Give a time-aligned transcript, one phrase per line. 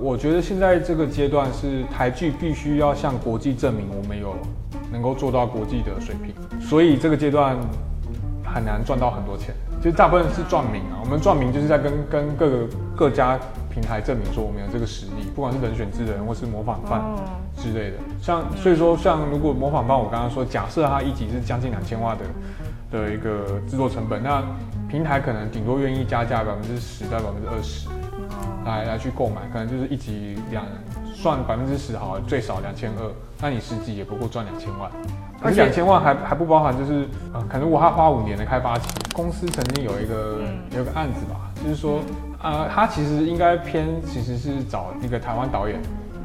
[0.00, 4.34] 我觉得现在这个阶段是台剧必须要向国际证明我们有
[4.90, 7.56] 能够做到国际的水平，所以这个阶段
[8.42, 9.54] 很难赚到很多钱。
[9.78, 13.38] 其实大部分是赚名啊，我们赚名就是在跟跟各个各家
[13.70, 17.02] 平台证明说我们有这个实力，不管是人选之人或是模仿犯
[17.56, 17.96] 之类的。
[18.20, 22.24] 像所以说，像如果模仿犯，我刚刚说，假设它一集是将近两千万的
[22.98, 24.42] 的一个制作成本，那
[24.88, 27.86] 平台可能顶多愿意加价百分之十到百分之二十。
[28.64, 30.64] 来来去购买，可能就是一集两
[31.14, 33.10] 算百分之十好，最少两千二，
[33.40, 34.90] 那你十集也不过赚两千万，
[35.42, 40.40] 而且两千万还还不包含就是呃，可能如果他花五年的开发期，公司曾经有一个
[40.76, 42.00] 有个案子吧，就是说
[42.42, 45.80] 呃，他其实应该偏其实是找一个台湾导演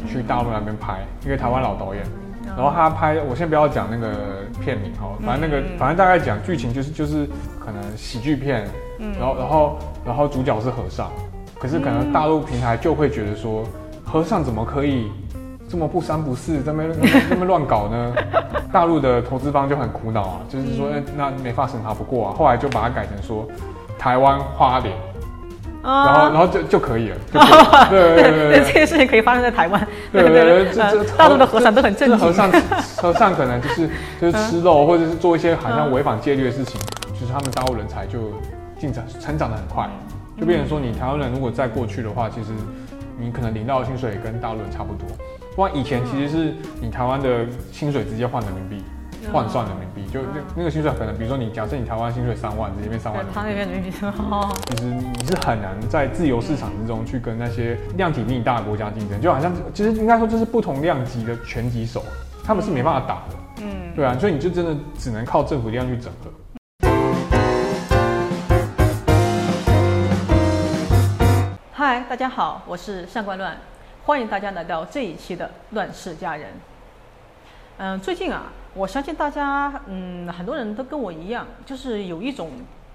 [0.07, 2.04] 去大陆那边拍，一个台湾老导演，
[2.45, 7.27] 然后他拍，我先不要讲那个片名哈，反正那个反正大概讲剧情就是就是
[7.59, 8.67] 可能喜剧片，
[9.20, 11.09] 然后然后然后主角是和尚。
[11.65, 13.63] 可是可能大陆平台就会觉得说，
[14.05, 15.11] 和尚怎么可以
[15.67, 16.83] 这么不三不四，这么
[17.27, 18.13] 这么乱搞呢？
[18.71, 22.35] 大陆的投资方就很苦恼啊，就是说，那没法审查不过啊。
[22.37, 23.48] 后来就把它改成说，
[23.98, 24.93] 台湾花莲，
[25.81, 27.17] 然后然后就就可以了。
[27.90, 29.87] 对对对，这些事情可以发生在台湾。
[30.12, 32.20] 对对对，大陆的和尚都很正经。
[32.20, 32.51] 和尚
[32.97, 33.90] 和尚可能就是
[34.21, 36.79] 就是吃肉，或者是做一些好像违反戒律的事情，
[37.20, 38.20] 就是他们大陆人才就
[38.79, 39.90] 进展成长的很快。
[40.37, 42.51] 就变成说，你台湾人如果再过去的话，其实
[43.17, 45.07] 你可能领到的薪水跟大陆人差不多。
[45.55, 48.83] 不然以前其实是你台湾的薪水直接换人民币，
[49.31, 53.25] 换算人民币，就那那个薪水可能，比如说你假设你台湾薪水三万，直接变三万。
[53.33, 54.53] 他那边人民币哦。
[54.67, 62.03] 其实你是很难在自由市场之中去跟那些量体比你大的国家竞争，就好像其实应该说这是不同量级的拳击手，
[62.43, 63.63] 他们是没办法打的。
[63.63, 63.95] 嗯。
[63.95, 66.29] 对啊，所以你就真的只能靠政府力量去整合。
[72.16, 73.58] 大家好，我是上官乱，
[74.06, 76.47] 欢迎大家来到这一期的《乱世佳人》。
[77.75, 82.52] 嗯，最近啊，我相信大家，嗯，很多人都跟我一样，就是有一种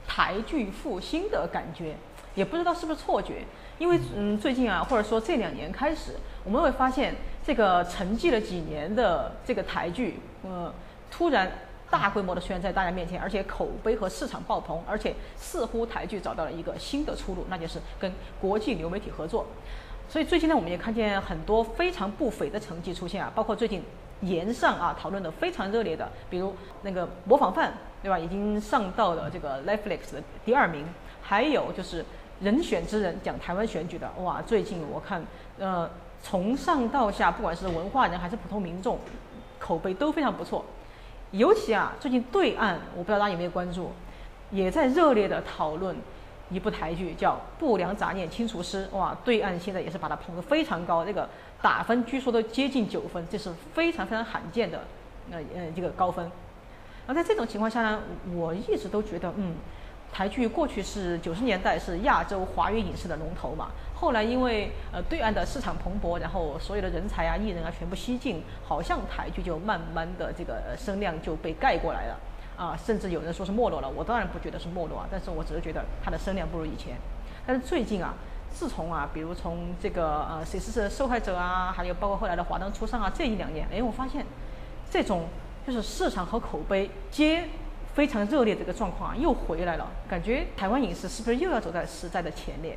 [0.09, 1.97] 台剧复兴的感觉，
[2.35, 3.45] 也不知道是不是错觉。
[3.77, 7.15] 因为，嗯，最近啊，或者说这两年开始，我们会发现
[7.45, 10.73] 这个沉寂了几年的这个台剧，呃，
[11.11, 11.53] 突然。
[11.91, 19.45] 大规模的出现在大家面前，而且口碑和市场爆棚，而且似乎台剧找到了一个新的出路，那就是跟国际流媒体合作。
[20.09, 23.83] 所以最近呢，我们也看见很多非常不菲的成绩出现啊，包括最近
[24.23, 28.19] 言上啊讨论的非常热烈的，比如那个模仿犯，对吧？
[28.19, 30.85] 已经上到了这个 Netflix 的第二名，
[31.23, 32.05] 还有就是
[32.41, 35.25] 人选之人讲台湾选举的，哇，最近我看，
[35.59, 35.89] 呃，
[36.23, 38.99] 从上到下，不管是文化人还是普通民众，
[39.59, 40.65] 口碑都非常不错。
[41.33, 43.93] 尤其啊，最近对岸，我不知道大家有没有关注，
[44.51, 45.97] 也在热烈的讨论
[46.51, 48.89] 一部台剧，叫《不良杂念清除师》。
[48.97, 51.29] 哇，对岸现在也是把它捧得非常高，这个
[51.63, 54.85] 打分据说都接近九分，这是非常非常罕见的，
[55.31, 56.31] 呃呃这个高分。
[57.07, 58.01] 而在这种情况下呢，
[58.35, 59.55] 我一直都觉得，嗯。
[60.13, 72.19] 台剧过去是九十年代是亚洲华语影视的龙头嘛，后来因为呃对岸的市场蓬勃，然后所有的人才啊、艺人啊全部西进，好像台剧就慢慢的这个声量就被盖过来了，
[72.57, 73.89] 啊，甚至有人说是没落了。
[73.89, 76.97] 我当然不觉得是没落啊，但是我只是觉得它的声量不如以前。
[77.47, 78.15] 但是最近啊，
[78.51, 84.27] 自从啊，比如从这个呃谁是受害者啊，还有包括后来的华灯初上啊，这一两年，哎，我发现
[84.91, 85.29] 这种
[85.67, 87.49] 就是市场和口碑皆。
[88.01, 92.75] 非常热烈这个状况啊，又回来了，感觉台湾影视是不是又要走在时代的前列？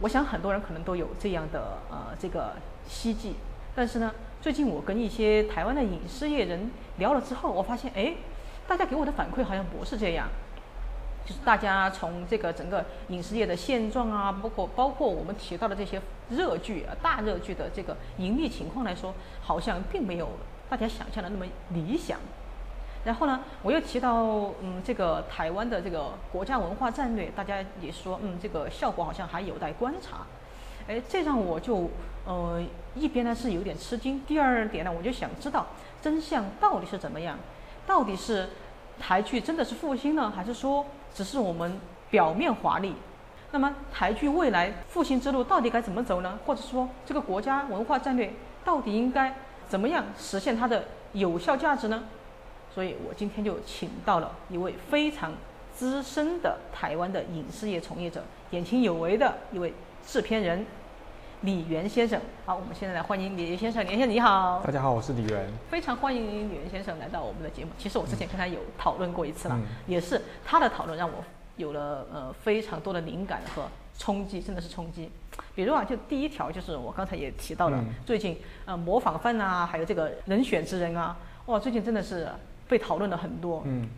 [0.00, 2.54] 我想很多人可能都有这样的呃这个
[2.88, 3.34] 希冀，
[3.74, 4.10] 但是呢，
[4.40, 8.14] 最近我跟一些台湾的影视业人聊了之后，我发现哎，
[8.66, 10.26] 大家给我的反馈好像不是这样，
[11.26, 20.30] 就是大家从这个整个影视业的现状啊，包括包括我们提到的这些热剧啊大热剧的这个盈利情况来说，好像并没有
[20.70, 21.44] 大家想象的那么
[21.74, 22.18] 理想。
[23.04, 24.22] 然后呢，我又提到，
[24.60, 30.18] 嗯，这个台湾的这个国家文化战略，大家也说，嗯，这个效果好像还有待观察。
[30.88, 31.90] 哎，这让我就，
[32.26, 32.62] 呃，
[32.94, 35.66] 一边呢是有点吃惊，第二点呢，我就想知道
[36.02, 37.38] 真相到底是怎么样？
[37.86, 38.50] 到底是
[38.98, 40.84] 台剧真的是复兴呢，还是说
[41.14, 41.80] 只是我们
[42.10, 42.94] 表面华丽？
[43.50, 46.38] 那么台剧未来复兴之路到底该怎么走呢？
[46.44, 48.30] 或者说这个国家文化战略
[48.64, 49.34] 到底应该
[49.68, 52.04] 怎么样实现它的有效价值呢？
[52.74, 55.32] 所以我今天就请到了一位非常
[55.74, 59.72] 资深的台湾的影视业从业者，言情有为的一位
[60.06, 60.64] 制片人
[61.42, 62.20] 李源先生。
[62.44, 63.84] 好，我们现在来欢迎李元先生。
[63.84, 67.70] 李先生你好，大家好，我是李源，非常欢迎李源先生来到我们的节目。
[67.78, 71.22] 其实我之前跟他有讨论过一次了，也是他的讨论让我
[71.56, 73.62] 有了呃非常多的灵感和
[73.98, 75.10] 冲击，真的是冲击。
[75.54, 81.16] 比如啊，就第一条就是我刚才也提到了，最近呃模仿犯啊，还有这个人选之人啊，
[81.46, 82.28] 哇，最近真的是
[82.68, 83.62] 被讨论了很多。
[83.66, 83.88] 嗯。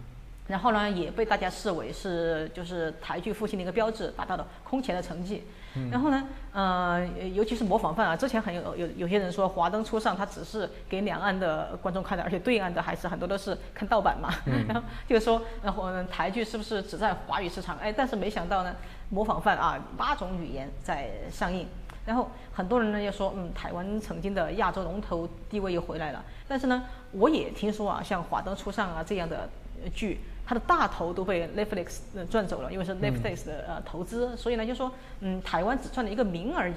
[0.49, 5.44] 然后呢，也被大家视为是就是台剧复兴的一个标志，达到了空前的成绩。
[5.93, 14.34] 然后呢，呃，尤其是模仿犯啊，之前很有有有些人说《华灯初上》它只是给两岸的观众看的，而且对岸的还是很多都是看盗版嘛。
[14.67, 17.78] 然后就是说，然后台剧是不是只在华语市场？
[17.78, 18.75] 哎，但是没想到呢，
[19.11, 21.69] 模仿犯啊，八种语言在上映。
[22.10, 26.24] 然后很多人呢又说，嗯，台湾曾经的亚洲龙头地位又回来了。
[26.48, 29.48] 但是呢，我也听说啊，像《华灯初上》啊这样的
[29.94, 30.18] 剧。
[30.44, 34.90] 它的大头都被 Netflix 赚走了，因为是 Netflix 的呃投资，所以呢就说，
[35.20, 36.74] 嗯，台湾只赚了一个名而已。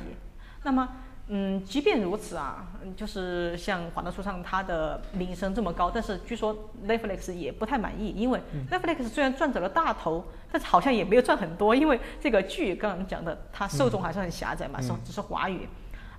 [0.62, 0.88] 那么，
[1.36, 2.64] 嗯，即便如此啊，
[2.96, 8.40] 就是像《华灯初上》它的名声这么高，但是据说 Netflix 也不太满意，因为
[8.70, 15.68] Netflix 虽然赚走了大头，但是好像也没有赚很多，因为这个剧刚刚讲的，它受众还是很狭窄嘛，是只是华语。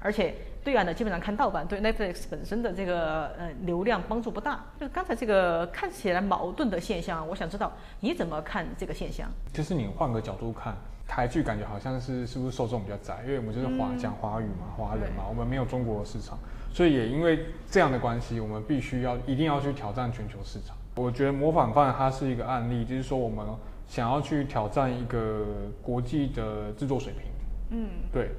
[0.00, 0.34] 而且
[0.64, 4.64] 对岸的基本上看盗版，对 Netflix 本身的这个呃流量帮助不大。
[4.80, 9.30] 就是刚才这个看起来矛盾的现象，我想知道你怎么看这个现象？
[9.52, 10.76] 就是你换个角度看，
[11.06, 13.22] 台剧感觉好像是是不是受众比较窄？
[13.26, 16.38] 因为我们就是华讲华语嘛，华人嘛，我们没有中国市场，
[16.72, 20.76] 所以也因为这样的关系，我们必须要一定要去挑战全球市场。
[20.96, 23.44] 我觉得模仿犯它是一个案例，就是说我们
[23.86, 25.44] 想要去挑战一个
[25.82, 27.22] 国际的制作水平。
[27.70, 28.30] 嗯，对。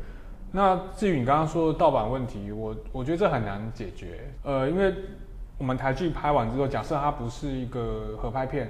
[0.52, 4.22] 那至于你刚刚说的盗版问题，我我觉得这很难解决。
[4.44, 4.94] 呃，因为
[5.58, 8.70] 我们台剧拍完之后，假设它不是一个合拍片，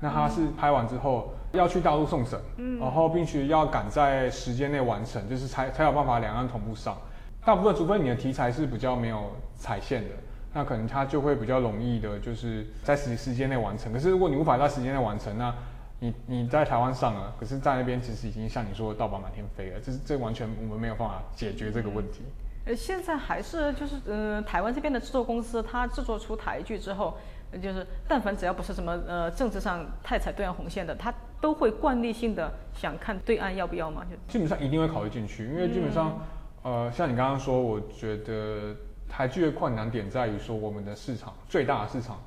[0.00, 2.40] 那它是拍完之后要去大陆送审，
[2.78, 6.96] 然后并且要赶在时间内完成，就是才才有办法两岸同步上。
[7.44, 10.10] 大部分，除非你的题材是比较没有踩线的，
[10.52, 13.92] 那可能它就会比较容易的，就是在时时间内完成。
[13.92, 15.54] 可是如果你无法在时间内完成，那
[16.00, 22.22] 你你在台湾上了，可是在那边其实已经像你说的盗版满天飞了，这是这完全我们没有办法解决这个问题。
[22.66, 27.16] 呃，现在还是就是呃台湾这边的制作公司，它制作出台剧之后，
[27.62, 36.20] 就是但凡只要不是什么呃政治上太踩对岸红线的，他都会惯例性的想看对岸要不要嘛，就基本上一定会考虑进去，因为基本上
[36.62, 38.74] 呃像你刚刚说，我觉得
[39.08, 42.18] 台剧的困难点在于说我们的市场最大的市场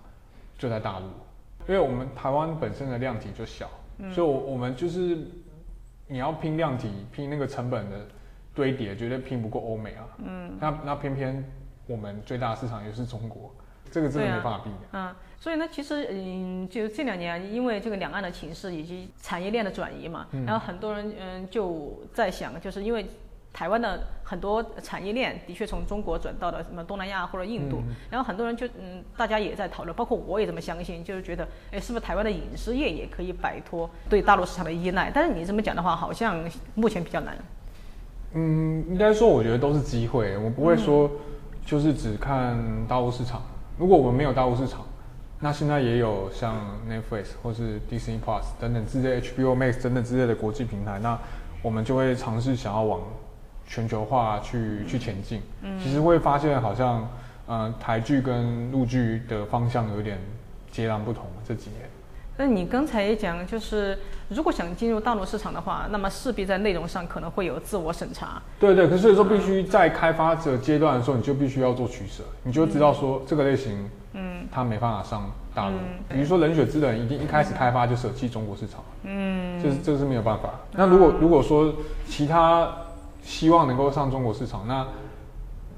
[0.58, 1.06] 就在大陆。
[1.66, 3.70] 因为我们台湾本身的量体就小，
[4.14, 5.18] 所以，我我们就是
[6.08, 8.06] 你要拼量体，拼那个成本的
[8.54, 10.04] 堆叠，绝对拼不过欧美啊。
[10.18, 11.42] 嗯，那那偏偏
[11.88, 13.50] 我们最大的市场也是中国，
[13.90, 14.82] 这个真的没办法避免。
[14.92, 23.06] 嗯，所以呢，其实嗯，就这两年，因为这个两岸的情势以及产业链的转移嘛，然后很多人嗯就在想，就是因为。
[23.56, 35.12] 台湾的很多产业链的确从中国转到了什么东南亚或者印度，然后很多人就嗯，大家也在讨论，包括我也这么相信，就是觉得，哎，是不是台湾的影视业也可以摆脱对大陆市场的依赖？
[35.14, 36.44] 但是你这么讲的话，好像
[36.74, 37.38] 目前比较难。
[38.34, 41.12] 嗯，应该说我觉得都是机会，我不会说
[41.64, 42.58] 就是只看
[42.88, 43.40] 大陆市场。
[43.78, 44.84] 如果我们没有大陆市场，
[45.44, 46.56] 那现在也有像
[46.90, 51.20] Netflix 或是 Disney Plus 等等之类 HBO Max 等等之类的国际平台，那
[51.62, 53.02] 我们就会尝试想要往。
[53.66, 57.08] 全球化去去前进，嗯，其实会发现好像，
[57.48, 60.20] 呃，台剧跟陆剧的方向有点
[60.70, 61.90] 截然不同这几年。
[62.36, 63.98] 那你刚才也讲，就是
[64.28, 68.42] 如果想进入大陆市场的话，那么势必在内容上可能会有自我审查。
[68.60, 73.90] 对对，可是说必须在开发者阶段的时候，你就必须要做取舍，你就知道说这个类型，嗯，
[74.52, 75.76] 它没办法上大陆。
[76.10, 80.50] 比如说《冷血之人》，一定一开始开发就舍弃中国市场，嗯，这是这是没有办法。
[80.72, 81.74] 那如果如果说
[82.08, 82.70] 其他。
[83.26, 84.86] 希望能够上中国市场，那，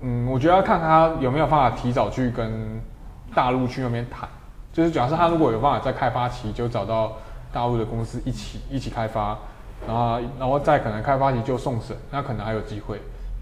[0.02, 2.82] 嗯，我觉得要看他有没有办法提早去跟
[3.36, 4.28] 大陆去那边谈，
[4.74, 7.14] 就是假设他如果有办法在开发期就找到
[7.54, 9.38] 大陆的公司一起一起开发，
[9.86, 13.00] 然后然后再可能开发期就送审，那可能还有机会，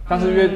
[0.09, 0.51] 但是因为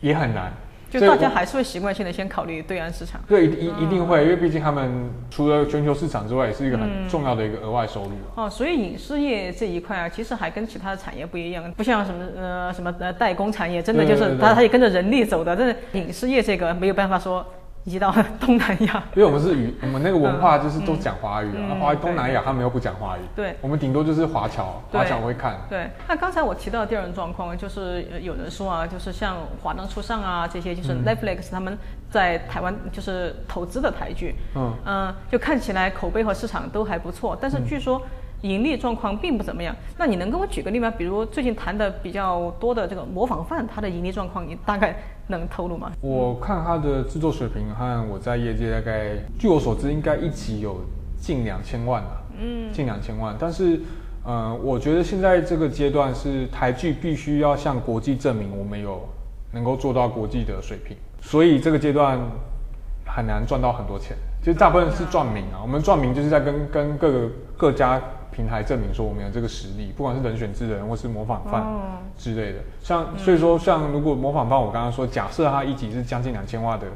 [0.00, 0.52] 也很难。
[0.88, 8.10] 就大家还是会习惯性的先考虑对岸市场，对，一一定会，因为毕竟他们除了全球市场之外，也是一个很重要的一个额外收入。
[8.36, 17.44] 哦，所以影视业这一块啊，其实还跟其他的产业不一样，不像什么呃什么呃代工产业，真的就是它它也跟着人力走的，但是影视业这个没有办法说。
[17.86, 21.78] 移到 东南亚，因为我们是语，我们那个文化就是都讲华语啊。
[21.80, 25.56] 华东南亚他们又不讲华语，对，我们顶多就是华侨，华侨会看。
[25.70, 31.78] 对，那刚才我提到的第二种状况，就是有人说啊，就是像《华灯初上》啊这些，就是 Netflix 他们
[32.10, 38.02] 在台湾就是投资的台剧，嗯嗯，就看起来口碑和市场都还不错，但是据说。
[38.46, 40.90] 盈利状况并不怎么样，那你能跟我举个例吗？
[40.96, 45.90] 比如最近谈的比较多的这个模仿犯，它的盈利状况你大概能透露吗？
[46.00, 50.80] 我看它的制作水平和我在业界大概，据我所知应该一集有
[51.18, 53.34] 近两千万吧，嗯，近两千万。
[53.38, 53.80] 但是，
[54.24, 59.08] 嗯，我觉得现在这个阶段是台剧必须要向国际证明我们有
[59.52, 62.20] 能够做到国际的水平，所以这个阶段
[63.04, 64.16] 很难赚到很多钱。
[64.40, 68.00] 其实大部分是赚名啊，我们赚名就是在跟跟各个各家
[68.36, 71.66] 平台证明说我们有这个实力，不管是人选之人或是模仿犯
[72.18, 72.58] 之类的。
[72.82, 76.86] 像所以说，像如果模仿犯，我刚刚说，假设他一集是将近两千万的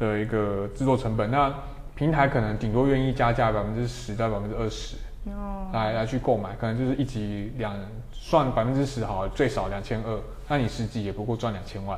[0.00, 1.54] 的一个制作成本，那
[1.94, 4.96] 平台可能顶多愿意加价百分之十到百分之二十。
[5.26, 7.72] 哦，来来去购买，可能就是一集两
[8.10, 11.96] 算百分之十好，最少两千二，那你十集也不过赚两千万，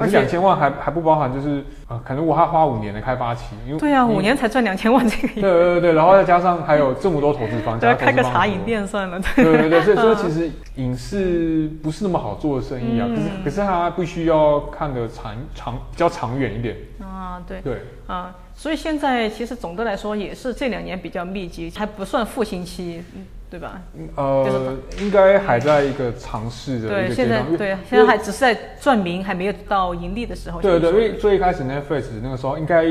[0.00, 16.76] 可是两千万还还不包含就是呃，可能我还花五年的开发期，因为对啊，五年才赚两千万这个，对对对，然后再加上还有这么多投资方，对，开个茶饮店算了，对对对，所以说其实影视不是那么好做的生意啊，可是可是它必须要看的长长比较长远一点。
[17.00, 17.82] 啊，对对。
[18.06, 18.34] 啊。
[18.54, 23.02] 所以现在其实总的来说也是这两年比较密集，还不算复兴期，
[23.50, 23.82] 对吧？
[24.14, 30.62] 呃，应该还在一个尝试的对，现在对，现在还只是在赚名，还没有到盈利的时候。
[30.62, 32.84] 对对，因为最一开始 Netflix 那个时候应该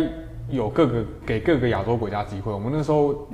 [0.49, 2.51] 有各个给各个亚洲国家机会。
[2.51, 3.25] 我们那时候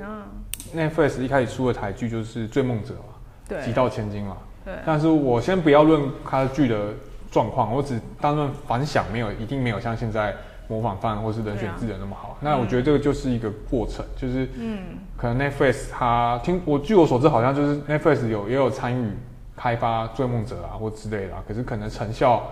[0.75, 3.15] ，Netflix 一开始出的台剧就是《追梦者》嘛，
[3.50, 4.75] 对，《极道千金》嘛，对。
[4.86, 6.94] 但是我先不要论它的剧的
[7.32, 10.36] 状况，我只单论反响，没有一定没有像现在。
[10.67, 14.79] 模仿犯或是人选智人那么好，那我觉得这个就是一个过程，就是嗯，
[15.17, 19.10] 可能 Netflix 它听我据我所知，好像就是 Netflix 有也有参与
[19.55, 22.43] 开发追梦者啊或之类的，可是可能成效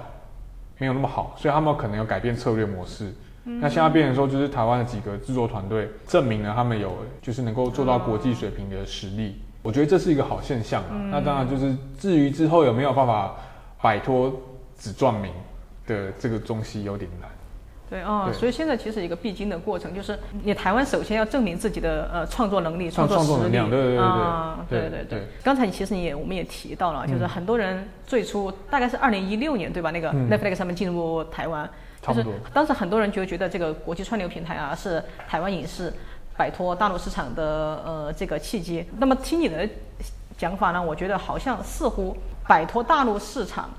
[0.77, 3.13] 没有那么好，所以他们可能有改变策略模式。
[3.45, 10.95] 那现在变成说，就是台湾的几个制作团队证明了他们有就是能够做到国际水平的实力，我觉得这是一个好现象啊。
[11.11, 13.35] 那当然就是至于之后有没有办法
[13.81, 14.33] 摆脱
[14.77, 15.29] 只赚名
[15.85, 17.29] 的这个东西，有点难。
[17.93, 23.55] 对哦，所以现在其实一个必经的过程，就是你台湾首先要证明自己的呃创作能力、创作实力
[23.99, 25.27] 啊，对对对。
[25.43, 29.91] 刚才你其实你也我们也提到了，就是很多人最初大概是二零一六年对吧？
[29.91, 31.69] 那个 Netflix 上面进入台湾，
[32.01, 35.93] 就是当时很多人就觉得这个国际串流平台啊是台湾影视
[36.35, 37.43] 摆脱大陆市场的
[37.85, 38.83] 呃这个契机。
[38.97, 39.69] 那么听你的
[40.35, 43.69] 讲法呢，我觉得好像似乎摆脱大陆市场。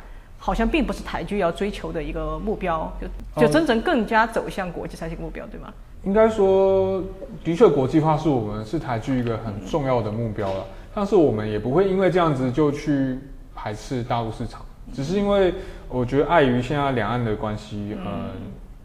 [0.45, 2.93] 好像并不是台剧要追求的一个目标，
[3.35, 5.73] 就就真正更加走向国际才是一个目标，对吗？
[6.03, 7.03] 应该说，
[7.43, 10.67] 的确国际化是我们是台剧一个很重要的目标了。
[10.95, 13.19] 但是我们也不会因为这样子就去
[13.55, 14.61] 排斥大陆市场，
[14.93, 15.55] 只是因为
[15.89, 18.29] 我觉得碍于现在两岸的关系，嗯，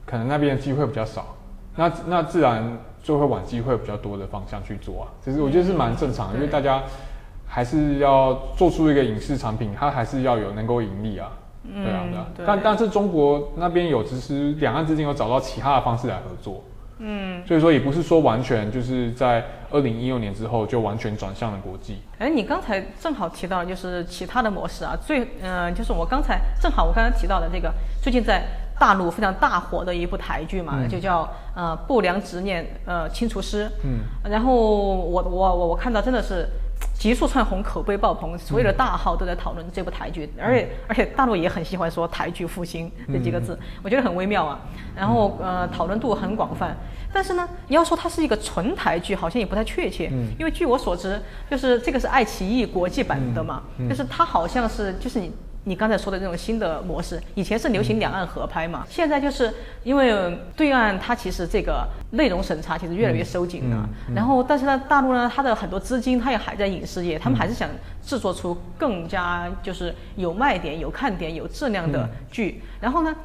[0.06, 1.36] 可能那边的机会比较少，
[1.76, 2.64] 那那自然
[3.04, 5.12] 就会往机会比较多的方向去做啊。
[5.26, 6.82] 其实我觉得是蛮正常的，因为大家
[7.46, 11.30] 还是要做出一个影视产品，它还是要有能够盈利啊。
[11.74, 12.04] 对啊，
[12.36, 16.64] 对啊，但但是中国那边有其实两岸之间有找到其他的方式来合作，
[17.00, 22.00] 嗯，所以说也不是说完全就是在二零一六年之后就完全转向了国际。
[22.18, 27.72] 哎，你刚才正好提到就是其他的模式啊，最嗯就是我刚才正好我刚才提到的这个
[28.02, 28.44] 最近在
[28.80, 34.00] 大陆非常大火的一部台剧嘛，就叫呃不良执念呃清除师，嗯，
[34.30, 36.48] 然后我我我我看到真的是。
[36.94, 44.60] 急速窜红，口碑爆棚，所有的大号都在讨论这部台剧，而且而且大陆也很喜欢说“台剧复兴”这几个字，我觉得很微妙啊。
[44.96, 46.76] 然后呃，讨论度很广泛，
[47.14, 55.32] 但是呢，你要说它是一个纯台剧，好像也不太确切，因为据我所知，就是这个是爱奇艺国际版的嘛，就是它好像是就是你。
[55.70, 67.70] 你刚才说的这种新的模式，以前是流行两岸合拍嘛，现在就是因为对岸它其实这个内容审查其实越来越收紧了，然后但是呢，大陆呢它的很多资金它也还在影视业，他们还是想
[68.02, 73.16] 制作出更加就是有卖点、有看点、有质量的剧，然后呢，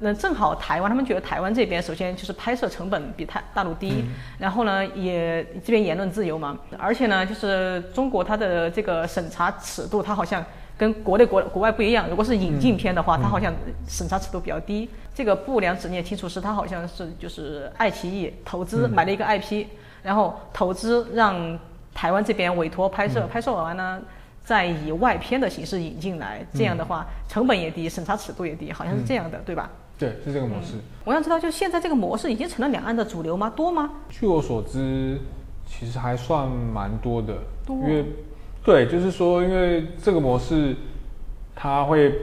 [0.00, 4.04] 那正好台湾他们觉得台湾这边首先就是拍摄成本比台大陆低，
[4.38, 10.44] 然后呢也这边言论自由嘛，而且呢就是中国它的这个审查尺度它好像。
[10.76, 13.52] 跟国内国国外不一样，如果是引进片的话，它好像
[13.86, 14.88] 审查尺度比较低。
[15.14, 19.66] 这个不良执念清除师，它好像是就是爱奇艺投资买了一个 IP，
[20.02, 21.56] 然后投资让
[21.94, 24.02] 台湾这边委托拍摄，拍摄完呢
[24.44, 29.70] 再以外片的形式引进来，这样的话成本也低，审查尺度也低，好像是这样的，对吧？
[29.96, 30.72] 对，是这个模式。
[31.04, 33.48] 我想知道，就现在这个模式已经成了两岸的主流吗？
[33.54, 33.88] 多吗？
[34.10, 35.20] 据我所知，
[35.64, 37.34] 其实还算蛮多的，
[37.68, 38.04] 因为。
[38.64, 40.74] 对，就是说，因为这个模式，
[41.54, 42.14] 它会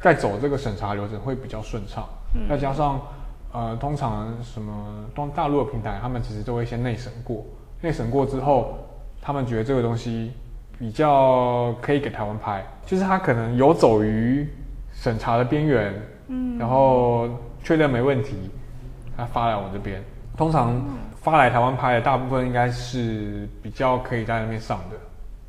[0.00, 2.08] 在走这个审查流程会比较顺畅。
[2.48, 3.00] 再加上，
[3.52, 4.72] 呃，通常什么
[5.14, 7.44] 东大陆的平台，他们其实都会先内审过，
[7.82, 8.78] 内审过之后，
[9.20, 10.32] 他们觉得这个东西
[10.78, 14.48] 比较可以给台湾拍，就是他可能游走于
[14.92, 15.92] 审查的边缘，
[16.28, 17.28] 嗯，然后
[17.62, 18.36] 确认没问题，
[19.16, 20.02] 他发来我这边。
[20.34, 20.80] 通常
[21.20, 24.96] 发来台湾拍的大部分应该是比较可以在那边上的，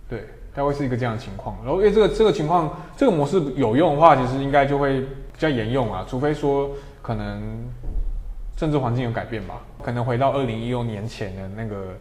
[0.09, 0.27] 对。
[0.53, 1.55] 大概会是一个这样的情况。
[1.63, 6.69] 然后因为这个这个情况这个模式有用的话，其实应该就会比较沿用啊，除非说
[7.01, 7.41] 可能
[8.55, 11.95] 政治环境有改变吧，可能回到二零一六年前的那个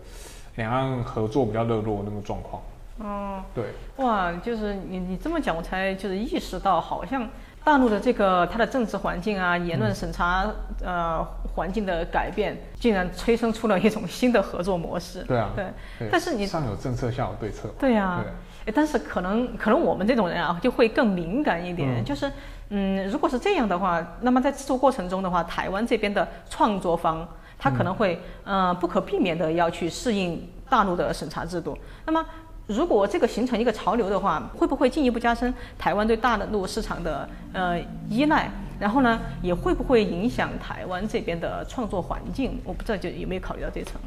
[0.56, 2.62] 两岸合作比较热络那个状况。
[3.02, 3.64] 哦，对，
[3.96, 7.26] 哇，就是你你这么讲，我才就是意识到，好像
[7.62, 10.50] 大陆的这个它的政治环境啊，言论审查、
[10.82, 11.24] 呃
[11.54, 15.22] 环境的改变，竟然催生出了一种新的合作模式。
[15.24, 15.64] 对啊对。
[15.98, 17.68] 对但是你上有政策，下有对策。
[17.78, 18.32] 对呀、对
[18.66, 22.30] 诶但是可能可能我们这种人啊，就会更敏感一点，嗯就是
[22.70, 27.26] 嗯，如果是这样的话，那么在制作过程中的话，台湾这边的创作方，
[27.58, 31.76] 他可能会、呃不可避免的要去适应大陆的审查制度。
[32.06, 32.24] 那么
[32.70, 38.48] 如果这个形成一个潮流的话，会不会进一步加深台湾对大陆市场的呃依赖？
[38.78, 42.58] 然后呢，也会不会影响台湾这边的创作环境？
[42.64, 44.00] 我不知道就有没有考虑到这层。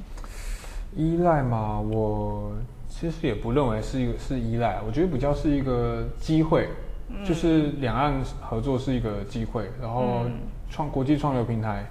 [0.96, 2.54] 依赖嘛，我
[2.88, 6.70] 其实也不认为是一个是依赖，我觉得比较是一个机会，
[7.26, 10.22] 就是两岸合作是一个机会，然后
[10.70, 11.86] 创国际创流平台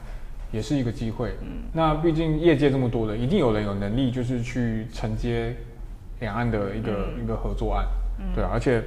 [0.51, 1.35] 也是一个机会。
[1.73, 5.55] 那毕竟业界这么多人，一定有人有能力就是去承接
[6.23, 6.91] 两岸的一个、
[7.23, 7.85] 一个合作案，
[8.35, 8.83] 对啊，而且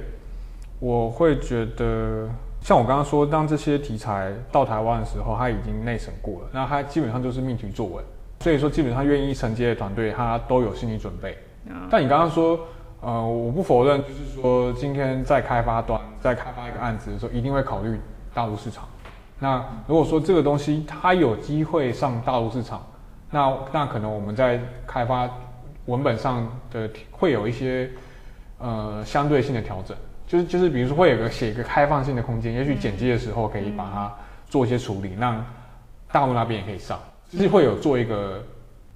[0.80, 2.28] 我会觉得。
[2.62, 8.04] 像我刚刚说，当这些题材到台湾的时候，他已经内审过了，那他基本上就是命题作文，
[8.40, 11.38] 所以说基本上愿意承接的团队，他都有心理准备。
[11.88, 12.58] 但你刚刚说，
[13.00, 18.00] 呃，我不否认，就是说今天在开发端在开发一个案子的时候，一定会考虑
[18.34, 18.82] 大陆市场。
[19.38, 22.84] 那如果说这个东西它有机会上大陆市场，
[23.30, 25.30] 那那可能我们在开发
[25.86, 27.90] 文本上的会有一些
[28.58, 34.14] 呃相对性的调整，就是就是比如说会有个写一个开放性的空间，也许剪辑的时候可以把它
[34.48, 35.44] 做一些处理，让
[36.12, 36.98] 大陆那边也可以上，
[37.30, 38.42] 就是会有做一个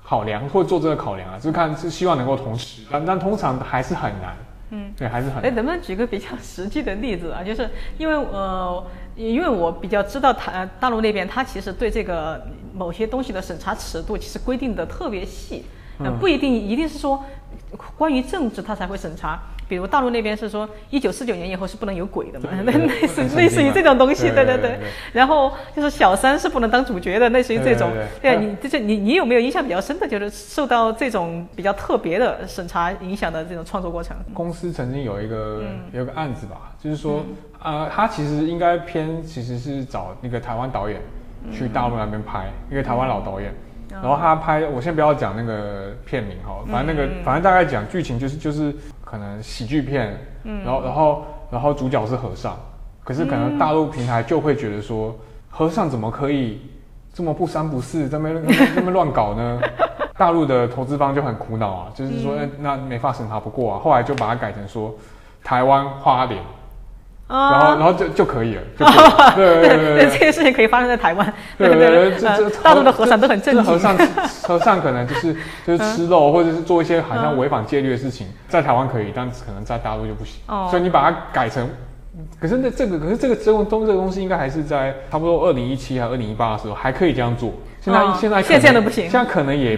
[0.02, 4.36] 考量会做这个考量啊，就是看是希望能够同时，但但通常还是很难，
[4.70, 7.44] 嗯，对，还是很哎，能不能举个比较实际的例子啊？
[7.44, 7.68] 就是
[7.98, 12.44] 因为呃，因为我比较知道台大陆那边，他其实对这个
[12.74, 15.64] 某些东西的审查尺度其实规定的特别细，
[16.04, 17.24] 呃，嗯不一定一定是说
[17.96, 19.38] 关于政治他才会审查。
[19.68, 24.76] 比如大陆那边是说一九四九年以后是不能有鬼的嘛， 对对类似类似于这种东西，对对对。
[25.12, 27.88] 然后就是小三是不能当主角的，类似于这种。
[28.20, 34.16] 对啊，你这这你你有没有印象比较深的，就是受到这种比较特别的审查影响的这种创作过程？
[34.34, 37.24] 公司曾经有一个、嗯有个案子吧，就是说，
[37.62, 41.00] 呃，他其实应该偏其实是找那个台湾导演
[41.52, 43.54] 去大陆那边拍，一个台湾老导演。
[43.92, 44.00] 嗯。
[44.02, 48.74] 然后他拍，我先不要讲那个片名哈，反正那个、嗯反正大概讲剧情就是就是
[49.04, 50.64] 可能喜剧片，嗯。
[50.64, 52.56] 然后然后然后主角是和尚，
[53.04, 55.16] 可是可能大陆平台就会觉得说，
[55.48, 56.60] 和尚怎么可以
[57.12, 58.28] 这么不三不四，这么
[58.74, 59.60] 这么乱搞呢？
[60.16, 62.38] 大陆的投资方就很苦恼啊，就是说、嗯。
[62.40, 64.94] 哎那没法审查不过啊，后来就把它改成说
[65.42, 66.46] 台湾花莲，啊
[67.30, 69.32] 然后然后就就可以了，就可以了。
[69.36, 71.32] 对对对这些事情可以发生在台湾。
[71.56, 73.64] 对对对，呃 这这大陆的和尚都很正经。
[73.64, 73.96] 和尚
[74.42, 80.40] 和尚可能就是 就是吃肉，或者是做一些好像违反戒律的事情，在台湾可以，但可能在大陆就不行。
[80.48, 80.66] 哦。
[80.70, 81.68] 所以你把它改成，
[82.40, 87.52] 可是那这个可是这个这种东这个东西应该还是在差不多二零一七还二零一八的时候还可以这样做。
[87.80, 88.16] 现在、哦。
[88.20, 89.08] 现在现在都不行。
[89.08, 89.76] 现在可能也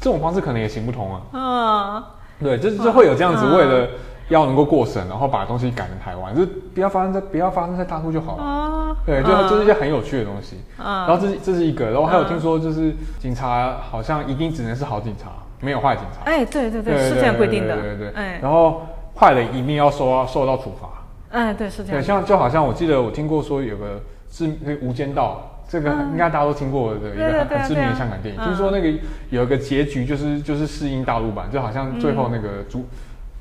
[0.00, 1.20] 这种方式可能也行不通啊。
[1.32, 2.02] 嗯，
[2.42, 3.56] 对，就是就会有这样子，嗯。
[3.56, 3.88] 为了
[4.32, 8.42] 要能够过审，然后把东西改成台湾，就是不要发生在不要发生在大陆就好了。
[8.42, 10.56] 啊，对，就就是一些很有趣的东西。
[10.78, 16.30] 嗯然后这是这是一个，然后还有嗯听说就是警察好像一定只能是好警察，没有坏警察。
[16.30, 17.74] 哎，对对对，是这样规定的。
[17.74, 18.14] 对对对对。
[18.14, 18.82] 哎，然后
[19.14, 20.88] 坏人一定要受到受到处罚。
[21.30, 22.02] 哎，对，是这对，样。
[22.02, 25.48] 像就好像我记得我听过说有个是那个无间道。
[25.68, 28.92] 这个应该大家都听过的一个很很知名的香港电影，就是说那个
[29.30, 32.84] 有一个结局就是就是适应大陆版，就好像最后那个主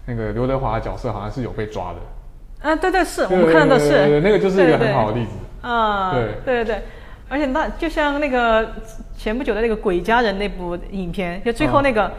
[0.05, 4.19] 那个刘德华的角色好像是有被抓的，啊，对对是，我们看到的是。
[4.21, 5.31] 那个就是一个很好的例子。
[5.61, 6.23] 啊，对。
[6.43, 6.83] 对对对，
[7.29, 8.67] 而且那就像那个
[9.15, 12.11] 前不久的那个《鬼家人》那部影片，就最后那个、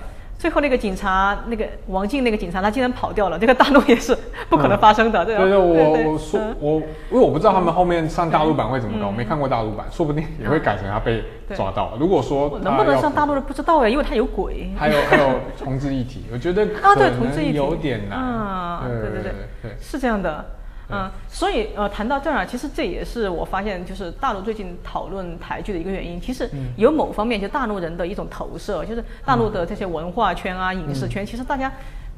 [0.43, 4.13] 最后那个警察，那个王静那个警察，他竟然跑掉了，这个大陆也是
[4.49, 5.43] 不可能发生的，对吧？
[5.43, 11.23] 对对，我对我说嗯我，因为我不知道他们后面上大陆版会怎么搞，嗯我没看过大陆版，说不定也会改成他被
[11.55, 11.93] 抓到。
[11.97, 14.73] 如果说能不能上大陆的不知道哎，因为他有鬼。
[14.77, 18.19] 还有还有同志一体，我觉得 啊，对，同志一体有点难。
[18.19, 20.45] 啊，对对对对对，是这样的。
[20.93, 26.21] 嗯，所以呃，谈到这儿啊，其实这也是我发现，就是大陆最近讨论台剧的一个原因。
[26.21, 26.73] 其实嗯。
[26.77, 31.71] 有某方面就大陆人的一种投射，就是大陆的这些文化圈啊、影视圈，其实大家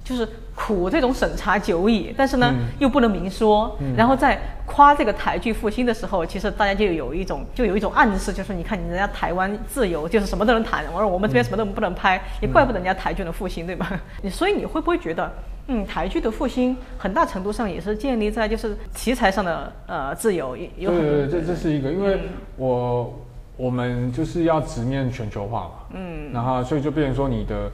[0.04, 2.66] 就是苦这种审查久矣，但是呢、嗯。
[2.78, 3.96] 又不能明说，嗯。
[3.96, 13.90] 然后在夸这个台剧复兴的时候，其实大家就有一种就有一种暗示，就是你看人家台湾自由，就是什么都能谈，我说我们这边什么都不能拍，也怪不得人家台剧能复兴，对吧？
[14.22, 15.32] 你 所以你会不会觉得？
[15.66, 22.20] 嗯，台剧的复兴很大程度上也是建立在就是题材上的呃自由，也有很对对对，这这是一个，因为嗯。
[22.58, 23.20] 我
[23.56, 26.30] 我们就是要直面全球化嘛，嗯。
[26.34, 27.70] 然后所以就变成说你的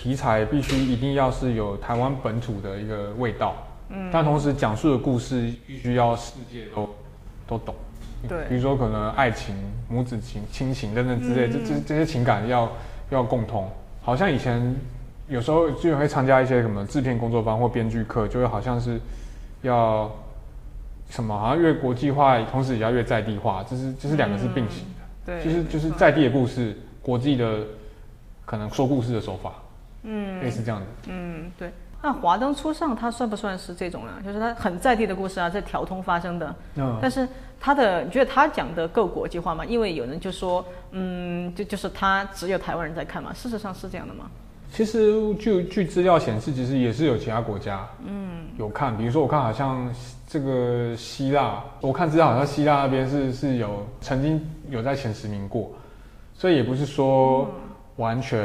[0.00, 3.56] 题材必须一定要是有台湾本土的一个味道，
[3.88, 6.88] 嗯，但同时讲述的故事必须要世界都
[7.48, 7.74] 都懂，
[8.28, 8.44] 对。
[8.48, 9.56] 比如说可能爱情、
[9.88, 11.64] 母子情、亲情等等之类，这嗯。
[11.66, 12.70] 这这些情感要
[13.10, 13.68] 要共通，
[14.00, 14.72] 好像以前
[15.26, 19.00] 有时候就会参加一些什么制片工作坊或编剧课，就会好像是
[19.62, 20.08] 要
[21.10, 25.02] 什么，好像越国际化，同时也要越在地化，这是这是两个是并行的。
[25.26, 27.64] 对，就是就是在地的故事，国际的
[28.44, 29.52] 可能说故事的手法，
[30.08, 30.86] 嗯类似这样的。
[31.08, 31.70] 嗯，对。
[32.00, 34.12] 那华灯初上，它算不算是这种呢？
[34.24, 39.64] 就是它很在地的故事啊，在调通发生的，嗯，但是它的，你觉得它讲的够国际化吗？
[39.64, 44.30] 因为有人就说，嗯，就就是它只有台湾人在看嘛，事实上是这样的吗？
[44.70, 49.92] 其实据据资料显示，其实也是有其他国家，嗯，有看，比如说我看好像
[50.28, 54.40] 这个希腊，我看资料好像希腊那边是是有曾经
[54.70, 55.72] 有在前十名过，
[56.32, 57.50] 所以也不是说
[57.98, 58.40] 完全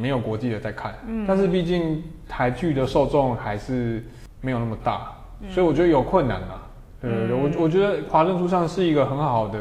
[0.00, 4.02] 没有国际的在看，嗯，但是毕竟台剧的受众还是
[4.40, 5.12] 没有那么大，
[5.50, 6.66] 所以我觉得有困难啊。
[7.00, 9.58] 对对对，我我觉得华灯初上是一个很好的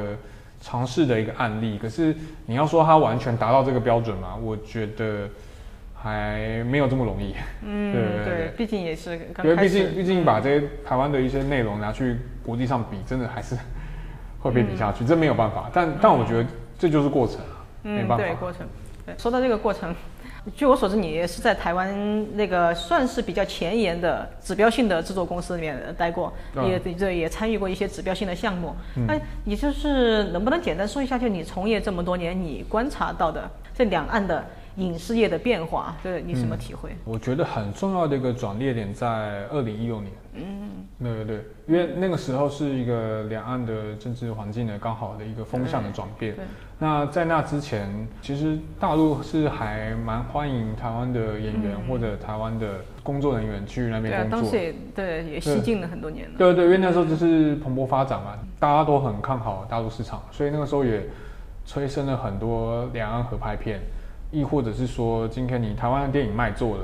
[0.62, 5.28] 尝试的一个案例，可是你要说它完全达到这个标准嘛，我觉得
[5.94, 7.36] 还没有这么容易。
[7.64, 13.58] 嗯， 对对对毕竟也是刚因为，毕竟毕竟把这些台湾的一些内容拿去国际上比，真的还是
[14.40, 15.70] 会被比下去，这没有办法。
[15.74, 16.46] 但但我觉得
[16.78, 18.24] 这就是过程啊，没嗯，办法。
[18.24, 18.66] 对，过程。
[19.10, 19.96] 对，说到这个过程，
[20.56, 28.76] 据我所知，你也是在台湾那个算是比较前沿的指标性的制作公司里面待过，嗯也对也参与过一些指标性的项目。
[28.96, 34.46] 嗯那、你就是能不能简单说一下，就你从业这么多年，你观察到的这两岸的
[34.76, 36.92] 影视业的变化，对你什么体会？
[37.04, 40.14] 我觉得很重要的一个转捩点在二零一六年。
[40.36, 40.70] 嗯，
[41.02, 46.36] 对对对，因为那个时候是一个两岸的政治环境的刚好的一个风向的转变。
[46.36, 46.46] 对，
[46.82, 47.90] 那在那之前，
[48.22, 54.42] 其实大陆是还蛮欢迎台湾的演员、或者台湾的工作人员去那边工作。
[54.42, 56.38] 当时也对也吸进了很多年了。
[56.38, 61.04] 对对，因为那时候就是蓬勃发展嘛，大家都很看好大陆市场，所以那个时候也
[61.66, 63.82] 催生了很多两岸合拍片，
[64.32, 66.84] 亦或者是说，今天你台湾的电影卖座了，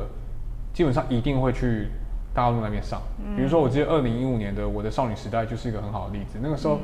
[0.73, 1.87] 基本上一定会去
[2.33, 3.01] 大陆那边上。
[3.37, 6.79] 比如说，我记得二零一五年的《我的少女时代》就是一个很好的例子，那个时候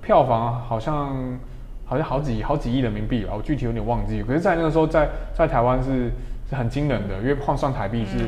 [0.00, 1.12] 票房好像
[1.86, 4.22] 好像好几好几亿人民币吧，我具体有点忘记。
[4.22, 6.10] 可是，在那个时候在在台湾是
[6.50, 8.18] 是很惊人的，因为换算台币是、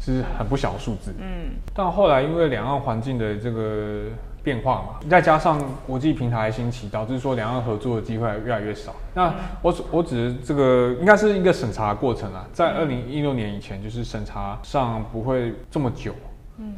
[0.00, 1.12] 是很不小的数字。
[1.20, 4.04] 嗯但后来因为两岸环境的这个
[4.42, 8.94] 变化嘛，再加上国际平台兴起，导致说两岸合作的机会越来越少。
[9.14, 16.14] 那我只我只是这个应该是一个审查过程啊，在二零一六年以前，就是审查上不会这么久，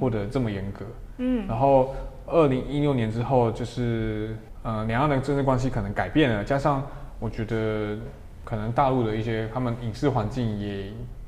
[0.00, 0.84] 或者这么严格。
[1.18, 1.94] 嗯然后
[2.26, 6.82] 二零一六年之后，就是呃两岸的政治关系可能改变了，加上
[7.18, 7.96] 我觉得
[8.44, 10.84] 可能大陆的一些他们影视环境也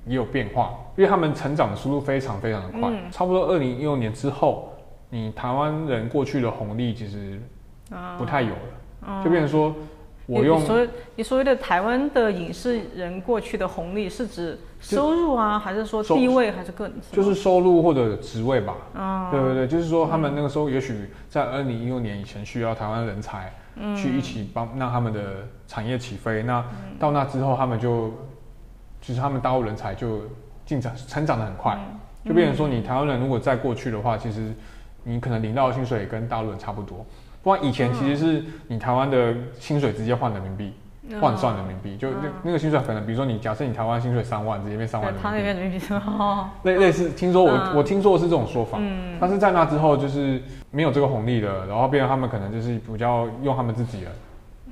[0.06, 3.10] 也有变化，因为他们成长的速度非常非常的快，嗯。
[3.10, 4.72] 差不多二零一六年之后，
[5.10, 7.40] 你台湾人过去的红利其实
[7.90, 9.74] 啊不太有了，啊就变成说
[10.26, 26.42] 我用你所谓你所谓的台湾的影视人过去的红利，是指收入啊，还是说地位，还是个就是收入或者职位吧，啊，对对对，就是说他们那个时候也许在二零一六年以前需要台湾人才，嗯去一起帮让他们的产业起飞。
[26.42, 26.62] 那
[26.98, 28.12] 到那之后，他们就
[29.00, 30.20] 就是他们大陆人才就
[30.66, 34.52] 进展成长的很快，嗯就变成说你台湾人如果再过去的话，其实
[35.02, 37.04] 你可能领到的薪水也跟大陆人差不多。
[37.42, 40.72] 不然以前其实是你台湾的薪水直接换人民币。
[41.20, 42.32] 换算人民币，就那嗯。
[42.44, 45.86] 那个薪水可能，比如说你假设你台湾薪水三万，直接变三万人民币，边人民币
[46.18, 47.76] 哦，类类似，听说我、嗯。
[47.76, 49.16] 我听说的是这种说法，嗯。
[49.20, 50.40] 但是在那之后就是
[50.70, 54.10] 没有这个红利了，然后变成他们可能就是比较用他们自己了，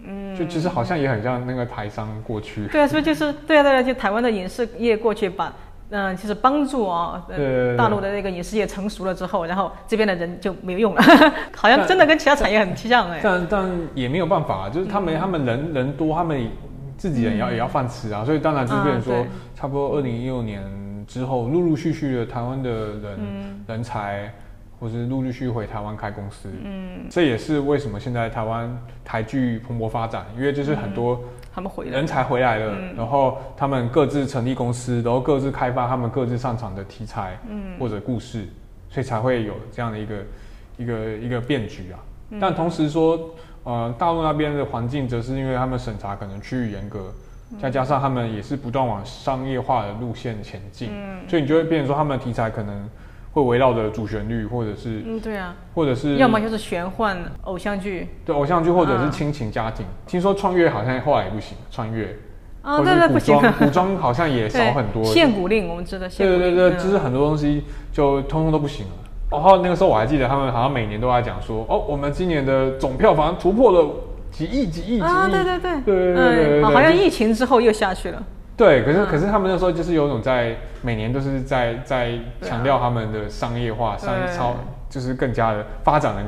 [0.05, 5.53] 嗯，就其实好像也很像那个台商过去，对啊，是不是就是对啊对啊，就台湾的影视业过去把。
[5.93, 11.03] 嗯，就是帮助啊、呃大陆的那个影视业成熟了之后，然后这边的人就没有用了，
[11.55, 13.21] 好像真的跟其他产业很像哎。
[13.23, 16.49] 但但也没有办法，就是他嗯们、他们人人多，他们
[16.97, 20.63] 自己人也要、也要饭吃啊，所以当然就变成说，啊差不多二零一六年
[21.07, 23.65] 之后，陆陆续续的台湾的人、嗯。
[23.69, 24.33] 人才，
[24.81, 27.07] 或是陆陆续续回台湾开公司，嗯。
[27.11, 31.21] 这也是为什么现在台湾台剧蓬勃发展，因为就是很多
[31.55, 31.91] 他们回来。
[31.93, 32.95] 人才回来了，嗯。
[32.97, 38.47] 然后他们各自成立公司，然后各自开发他们各自擅长的题材，嗯，或者故事，
[38.91, 40.15] 所以才会有这样的一个
[40.79, 41.99] 一个一个变局啊。
[42.31, 42.39] 嗯。
[42.41, 43.31] 但同时说，
[43.65, 47.13] 呃，大陆那边的环境则是因为他们审查可能趋于严格，
[47.53, 47.59] 嗯。
[47.61, 50.91] 再加上他们也是不断往商业化的路线前进，
[51.29, 52.89] 所以你就会变成说他们的题材可能
[53.33, 59.87] 会围绕着主旋律，或者是嗯，对啊，或者是要么就是玄幻偶像剧，对偶像剧，或者是亲情家庭。
[60.07, 62.15] 听说穿越好像后来不行，穿越，
[62.61, 65.03] 啊，对对，不行，古装好像也少 很多。
[65.03, 68.93] 限古令我们知道，对对对，就是很多东西就通通都不行了。
[69.31, 73.91] 然后那个时候我还记得他们好像每年都在讲说，哦，我们今年的总票房突破了
[74.31, 75.81] 几亿、几亿、几亿，对对对。
[75.81, 78.23] 对对对对，好像疫情之后又下去了。
[78.63, 79.07] 对，可是嗯。
[79.07, 84.55] 可是他们那时候就是有种在每年都是在在强调他们的商业化、商业超
[84.89, 86.23] 就是更加的发展的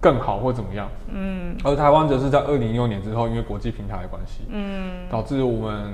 [0.00, 0.88] 更好或怎么样。
[1.10, 1.56] 嗯。
[1.64, 5.06] 而台湾则是在二零一六年之后，因为国际平台的关系，嗯。
[5.10, 5.92] 导致我们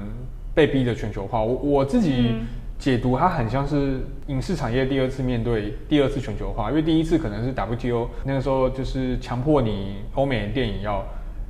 [0.55, 1.41] 被逼的全球化。
[1.41, 2.47] 我我自己嗯。
[2.79, 11.03] 解读，它很像是影视产业第二次面对第二次全球化，因为第一次可能是 WTO 那个时候就是强迫你欧美的电影要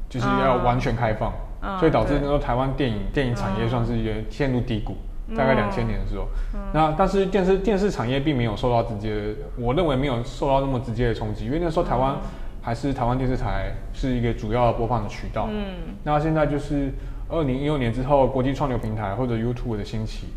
[0.08, 0.62] 就是要啊。
[0.62, 1.32] 完全开放，
[1.66, 4.96] 啊所以导致那时候台湾电影电影产业算是一个陷入低谷。
[5.36, 6.28] 大概嗯两千年的时候，
[6.72, 12.14] 那但是电视电视产业并没有受到直接，我认为没有受到那么直接的冲击，因为那时候台湾
[12.62, 15.48] 还是台湾电视台是一个主要的播放的渠道。
[15.50, 16.92] 嗯那现在就是
[17.28, 20.28] 二零一六年之后，国际创流平台或者 YouTube 的兴起，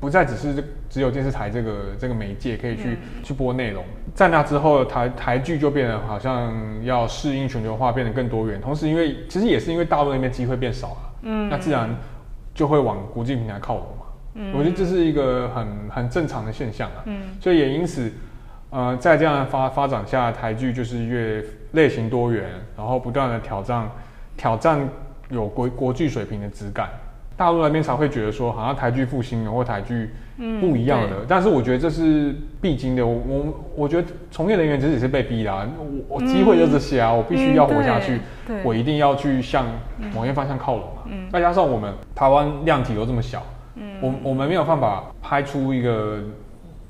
[0.00, 3.84] 不再只是只有电视台这个这个媒介可以去、去播内容。
[4.14, 8.60] 在那之后，台台剧就变得好像要适应全球化，变得更多元。
[8.60, 11.88] 同时，因为其实也是因为大陆那边机会变少了，嗯那自然
[12.54, 14.04] 就会往国际平台靠拢嘛。
[14.34, 17.02] 嗯我觉得这是一个很很正常的现象啊。
[17.06, 18.12] 嗯所以也因此，
[18.70, 23.90] 呃，在这样发发展下，台剧就是越类型多元，然后不断的挑战
[24.36, 24.88] 挑战
[25.28, 26.88] 有国国际水平的质感。
[27.38, 31.08] 大陆那边才会觉得说，好像台剧复兴了，或台剧嗯不一样的。
[31.08, 31.16] 对。
[31.28, 33.06] 但是我觉得这是必经的。
[33.06, 38.20] 我我我觉得从业人员其实也是被逼的、啊，我我机会就这些啊，我必须要活下去，
[38.64, 39.64] 我一定要去向
[40.12, 41.02] 某些方向靠拢嘛。
[41.06, 41.30] 嗯。
[41.32, 43.40] 再加上我们台湾量体又这么小，
[44.00, 46.18] 我我们没有办法拍出一个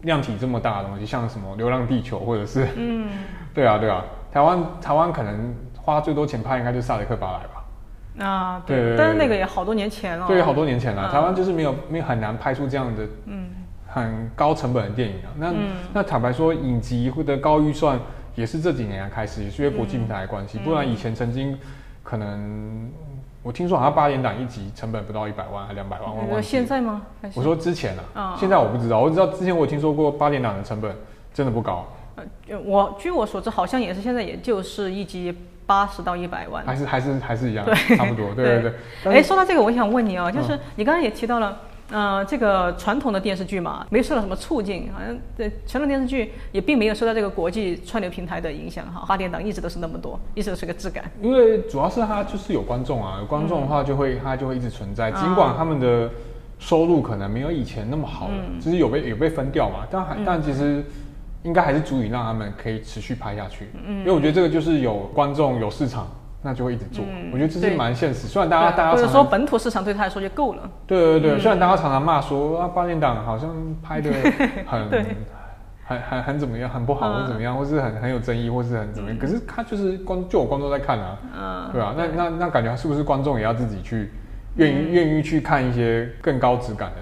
[0.02, 3.06] 量体这么大的东西，像什么《流浪地球》或者是，嗯。
[3.54, 7.57] 对啊对啊，台湾台湾可能花最多钱拍应该就是《萨德克巴莱》吧，
[8.18, 11.10] 啊对对对但是那个也好多年前了，对，好多年前了，嗯。
[11.10, 13.48] 台湾就是没有没有很难拍出这样的嗯。
[13.86, 15.30] 很高成本的电影啊。
[15.38, 15.56] 那、嗯。
[15.92, 17.98] 那坦白说，影集或者高预算
[18.34, 21.58] 也是这几年才开始，也是因为国际平台的关系，不然以前曾经
[22.02, 22.90] 可能
[23.42, 26.42] 我听说好像八点档一集成本不到一百万，还两百万，我你说忘。
[26.42, 27.02] 现在吗？
[27.34, 30.94] 我说之前啊，嗯现在我不知道，我知道之前我有听说过八点档的成本
[31.32, 31.86] 真的不高，
[32.48, 35.34] 呃我据我所知，好像也是现在也就是一集
[35.68, 36.64] 八十到一百万。
[36.64, 38.72] 还是还是还是一样，对 差不多，对对对。
[39.04, 41.58] 但哎，是说到这个，我想问你哦，就是嗯你刚刚也提到了，
[41.90, 51.04] 呃，这个传统的电视剧嘛，没受到什么促进，好像对传统电视剧也并没有受到这个国际串流平台的影响哈，八点档一直都是那么多，一直都是个质感。
[51.20, 56.10] 因为主要是它就是有观众啊，有观众的话就会它就会一直存在，尽管他们的
[56.58, 60.82] 收入可能没有以前那么好了，嗯就是有被有被分掉嘛，但还但其实
[61.42, 63.70] 应该还是足以让他们可以持续拍下去。
[63.86, 64.00] 嗯。
[64.00, 66.06] 因为我觉得这个就是有观众有市场，
[66.42, 67.04] 那就会一直做。
[67.08, 67.30] 嗯。
[67.32, 70.70] 我觉得这是蛮现实，虽然大家大家常常说本土市场对他来说就够了。
[70.86, 71.40] 对对对，嗯。
[71.40, 74.10] 虽然大家常常骂说啊八点档好像拍的
[74.66, 74.88] 很
[75.88, 77.22] 很很很怎么样，很不好嗯。
[77.22, 81.18] 或怎么样，或是很很有争议，或是很怎么样，可是他就是观就有观众在看啊。
[81.34, 84.10] 嗯，对啊，那那那感觉是不是观众也要自己去
[84.56, 86.96] 愿意愿意去看一些更高质感的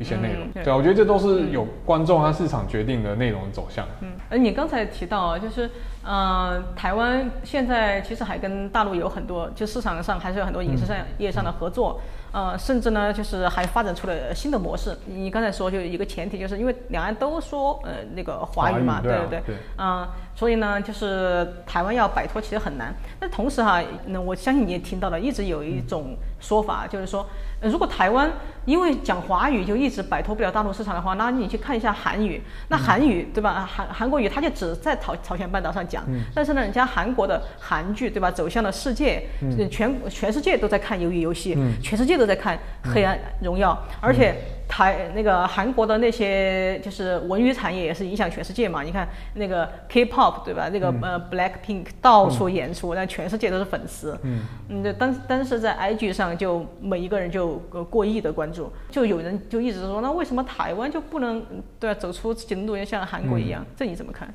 [0.00, 0.46] 一些内容？
[0.46, 3.86] 嗯对对啊，我觉得这都是有观众和市场决定的内容走向。
[4.00, 5.70] 嗯，而你刚才提到啊，就是
[6.02, 12.00] 呃，台湾现在其实还跟大陆有很多，就市场上还是有很多影视上业上的合作，
[12.32, 14.96] 呃，甚至呢，就是还发展出了新的模式。
[15.06, 22.94] 你刚才说就有一个前提，就是因为两岸都说呃那个华语嘛，语对啊对对嗯、所以呢，就是台湾要摆脱其实很难。
[23.20, 27.26] 但同时哈，那我相信你也听到了，一直有一种说法，就是说，
[27.60, 28.30] 呃如果台湾
[28.64, 33.68] 因为讲华语就一直摆脱不了大陆市场的话，那你去看一下韩语，那韩语对吧？
[33.70, 39.22] 韩韩国语它就只在朝朝鲜半岛上讲，但是呢，人家韩国的韩剧对吧，走向了世界，
[39.70, 44.34] 全全世界都在看鱿鱼游戏，全世界都在看黑暗荣耀，而且。
[44.70, 50.68] 台那个韩国的那些就是文娱产业也是影响全世界嘛，你看那个 K-pop 对吧？
[50.72, 54.16] 那个、呃 Blackpink 到处演出，那、全世界都是粉丝。
[54.22, 61.44] 嗯嗯，对，但但是在 IG 上就每一个人就呃过亿的关注，就有人就一直说，那为什么台湾就不能
[61.80, 63.66] 对啊走出自己的路，像韩国一样？
[63.76, 64.32] 这你怎么看？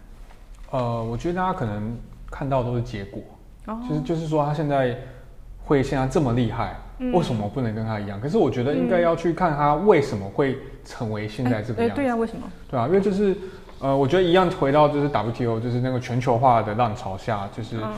[0.72, 1.96] 呃，我觉得大家可能
[2.30, 3.24] 看到都是结果，
[3.68, 4.98] 哦就是就是说他现在
[5.64, 8.20] 会现在这么厉害，嗯为什么不能跟他一样？
[8.22, 12.02] 可是我觉得应该要去看他为什么会成为现在这个哎样子。
[12.02, 12.44] 对啊，为什么？
[12.70, 13.36] 对啊，因为就是
[13.80, 17.92] 呃，我觉得一样回到就是 WTO，就是那个全球化的浪潮下，就是嗯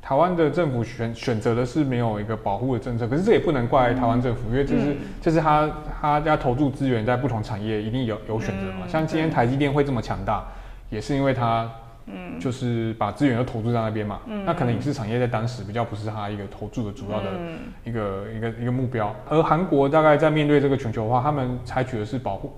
[0.00, 5.68] 台湾的政府选选择的是没有一个保护的政策，可是这也不能怪台湾政府，因为这是、嗯这是他
[6.00, 8.84] 他要投注资源在不同产业，一定有有选择嘛。
[8.84, 10.44] 嗯像今天台积电会这么强大，
[10.90, 11.68] 也是因为它
[12.06, 14.20] 嗯就是把资源都投注在那边嘛。
[14.26, 19.14] 嗯那可能影视产业在当时比较不是它一个投注的主要的嗯一个、一个一个目标。
[19.28, 22.52] 而韩国大概在面对这个全球化，他们采取的是保护，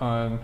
[0.00, 0.38] 嗯、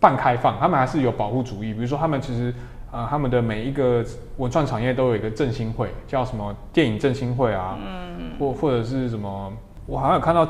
[0.00, 1.72] 半开放，他们还是有保护主义。
[1.72, 2.52] 比如说，他们其实
[2.90, 4.04] 呃，他们的每一个
[4.36, 9.52] 文创产业都有一个振兴会，叫什么电影振兴会啊，嗯，或或者是什么，
[9.86, 10.46] 我好像有看到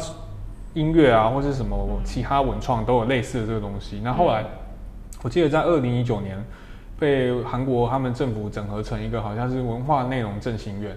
[0.74, 4.00] 音乐啊，或是什么其他文创都有类似的这个东西。
[4.02, 4.44] 那后来，
[5.22, 6.36] 我记得在二零一九年
[6.98, 10.96] 被韩国他们政府整合成一个好像是文化内容振兴院，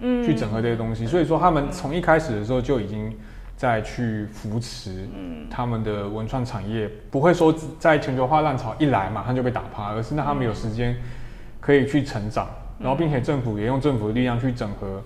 [0.00, 1.06] 嗯去整合这些东西。
[1.06, 3.12] 所以说，他们从一开始的时候就已经
[3.56, 5.08] 在去扶持
[5.50, 10.94] 他们的文创产业，不会说在全球化浪潮一来马上就被打趴，而是让他们有时间
[11.60, 12.46] 可以去成长，
[12.78, 15.02] 然后并且政府也用政府的力量去整合，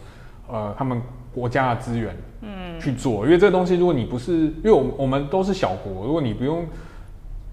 [0.48, 1.00] 呃，他们
[1.32, 3.24] 国家的资源，嗯，去做。
[3.24, 6.66] 因为这个东西，如果你不是，因为我们我们都是小国，如果你不用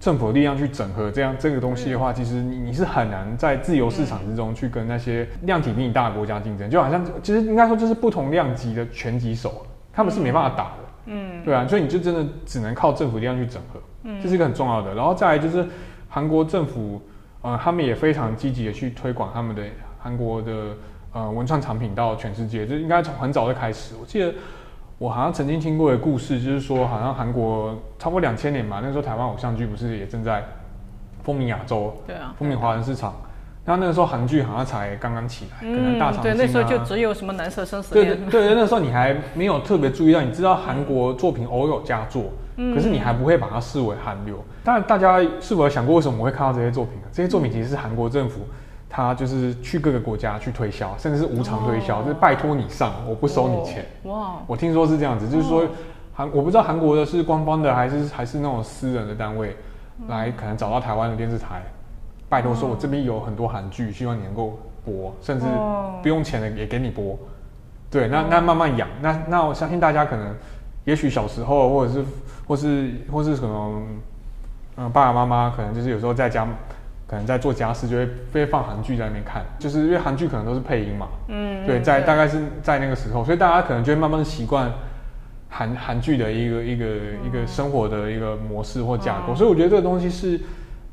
[0.00, 11.44] 政府的力量去整合这样这个东西的话，其实你你是很难在自由市场之中去跟那些量体比你大的国家竞争，就好像其实应该说这是不同量级的拳击手，他们是没办法打的，嗯。
[11.44, 13.80] 对啊，所以你就真的只能靠政府力量去整合，
[14.22, 14.94] 这是一个很重要的。
[14.94, 15.66] 然后再来就是
[16.08, 17.00] 韩国政府，
[17.42, 19.62] 呃，他们也非常积极的去推广他们的
[19.98, 20.52] 韩国的
[21.12, 23.94] 呃文创产品到全世界，这应该从很早就开始。
[24.00, 24.32] 我记得
[25.00, 30.44] 我好像曾经听过的故事，就是说好像韩国差不多两千年嘛，那时候台湾偶像剧不是也正在
[31.22, 33.14] 风靡亚洲，对啊，风靡华人市场。
[33.64, 42.24] 那那个时候韩剧好像才刚刚起来，可能大长对，那时候就啊只有什么蓝色生死对对，对对，那时候你还没有特别注意到，你知道韩国作品偶有佳作，
[42.56, 44.36] 嗯可是你还不会把它视为韩流。
[44.62, 47.08] 当然，大家是否有想过为什么我会看到这些作品呢？
[47.10, 48.42] 这些作品其实是韩国政府，
[48.90, 52.02] 他就是去各个国家去推销，甚至是无偿推销，哦。
[52.02, 53.86] 就是拜托你上，我不收你钱。
[54.02, 55.68] 哇，我听说是这样子，就是说哦
[56.12, 59.56] 韩我不知道韩国的是官方的还是还是那种私人的单位
[60.00, 60.08] 嗯。
[60.08, 61.62] 来可能找到台湾的电视台，
[62.28, 65.94] 拜托说我这边有很多韩剧，希望你能够播，甚至哦。
[66.02, 67.16] 不用钱的也给你播。
[67.90, 70.34] 对，那那慢慢养，那那我相信大家可能，
[70.84, 72.04] 也许小时候或者是
[72.46, 73.82] 或是或是什么，
[74.76, 76.46] 嗯、爸爸妈妈可能就是有时候在家，
[77.10, 84.72] 可能在做家事就会被放韩剧在那边看，就是因为韩剧可能都是配音嘛，嗯，对，嗯在大概是在那个时候，所以大家可能就会慢慢习惯
[85.48, 86.86] 韩韩剧的一个一个
[87.26, 89.36] 一个生活的一个模式或架构，嗯。
[89.36, 90.40] 所以我觉得这个东西是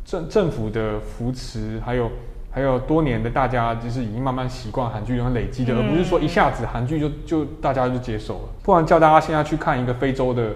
[0.03, 2.09] 政政府的扶持，还有
[2.49, 10.49] 还有多年的大家就是已经慢慢习惯韩剧，然后累积的，嗯而不是说一下子韩剧就就大家就接受了，不然叫大家现在去看一个非洲的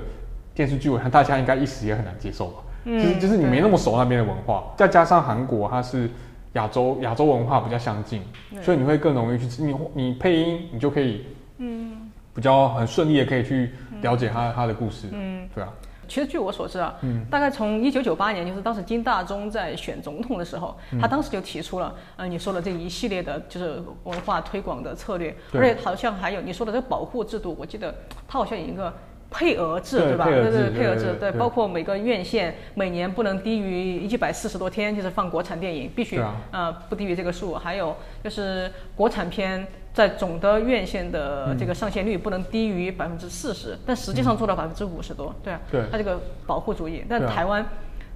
[0.55, 2.63] 电视剧，我看大家应该一时也很难接受吧。
[2.85, 6.09] 就是就是你没那么熟那边的文化，再加上韩国它是
[6.53, 8.21] 亚洲亚洲文化比较相近，
[8.61, 11.25] 所以你会更容易去你你配音，你就可以
[11.59, 12.09] 嗯。
[12.33, 15.47] 比较很顺利的可以去了解他他的故事，嗯。
[15.53, 15.69] 对啊，
[16.07, 17.25] 其实据我所知啊，嗯。
[17.29, 20.99] 大概从一九九八年，就是当时金大中在选总统的时候，嗯。
[20.99, 27.93] 他当时就提出了，呃，你说的这一系列的就是文化推广的策略，而且好像还有你说的这个保护制度，我记得
[28.27, 28.91] 他好像有一个。
[29.31, 30.25] 配额制对吧？
[30.25, 37.55] 对对，配额制对包括每个院线每年不能低于一百四十多天，就是放国产电影，必须啊呃不低于这个数。
[37.55, 45.33] 还有就是国产片在总的院线的这个上线率不能低于百分之四十，但实际上做到百分之五十多。
[45.41, 47.03] 对啊，对它这个保护主义。
[47.07, 47.65] 但台湾，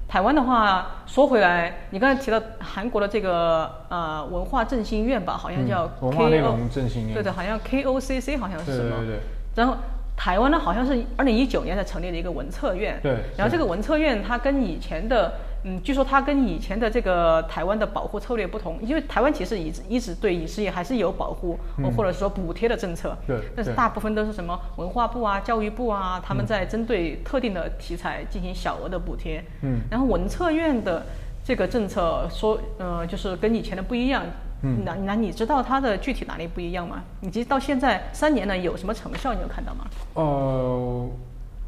[0.08, 8.97] 台湾的话，说回来，你刚才提到韩国的这个呃文化振兴院吧，好像叫嗯文化内 KO，容振兴院对对，好像 KOCC 好像是什么。
[8.97, 9.19] 对对，
[9.56, 9.78] 然后
[10.15, 12.99] 台湾呢，好像是二零一九年才成立了一个文策院。
[13.04, 23.15] 对然后这个文策院，它跟以前的，嗯，据说它跟以前的这个台湾的保护策略不同，因为台湾其实一直一直对影视业还是有保护，嗯或者说补贴的政策。
[23.28, 29.43] 对但是大部分都是什么文化部啊、教育部啊，他们在针对特定的题材进行小额的补贴。
[29.63, 31.06] 嗯，然后文策院的
[31.43, 34.23] 这个政策说，呃，就是跟以前的不一样。
[34.65, 37.04] 嗯那那你知道它的具体哪里不一样吗？
[37.21, 39.34] 以及到现在三年了，有什么成效？
[39.34, 39.86] 你有看到吗？
[40.15, 41.10] 呃，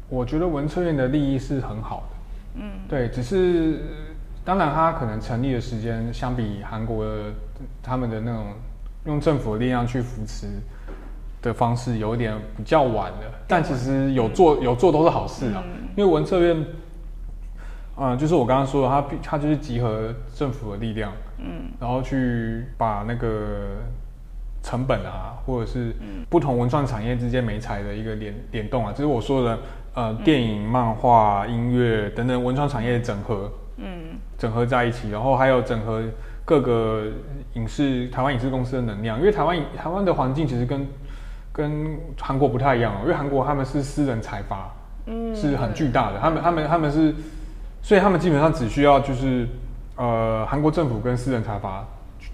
[0.08, 3.80] 我觉得文策院的利益是很好的，嗯，对，只是
[4.44, 7.32] 当然它可能成立的时间相比韩国的
[7.82, 8.46] 他们的那种
[9.04, 10.46] 用政府的力量去扶持
[11.40, 16.64] 的方式有一点比较晚了，但其实有做有做都是好事啊，嗯因为文策院，
[17.96, 23.76] 嗯、就是我刚刚说的，它必它就是集合政府的力量，嗯，然后去把那个
[24.62, 25.94] 成本啊，或者是
[26.28, 29.58] 不同文创产业之间美彩的一个联联动啊，就是我说的
[29.94, 36.02] 呃电影、漫画、音乐等等文创产业的整合，嗯，整合在一起，然后还有整合
[36.44, 37.04] 各个
[37.54, 40.86] 影视台湾影视公司的能量，因为台湾台湾的环境其实跟
[41.52, 44.70] 跟韩国不太一样哦，因为韩国他们是私人财阀，
[45.06, 47.14] 嗯，是很巨大的，他们他们他们是，
[47.82, 49.48] 所以他们基本上只需要就是
[49.98, 51.84] 呃韩国政府跟私人财阀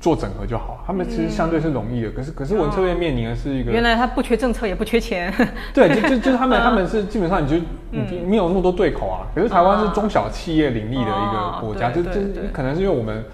[0.01, 2.11] 做整合就好，他们其实相对是容易的。
[2.13, 5.35] 可是可是文策院面临的是一个，原来他不缺政策也不缺钱，
[5.75, 7.57] 对，就 就就是他们他们是基本上你就
[7.91, 9.27] 你没有那么多对口啊。
[9.35, 12.11] 可是台湾是中小企业林立的一个国家，就就
[12.53, 13.25] 可能是因为我们。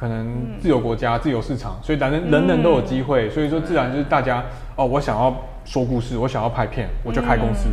[0.00, 4.44] 可能自由国家、自由市场，所以反正人人都有机会，所以说自然就是大家
[4.76, 7.68] 哦，我想要说故事，我想要拍片，我就开公司。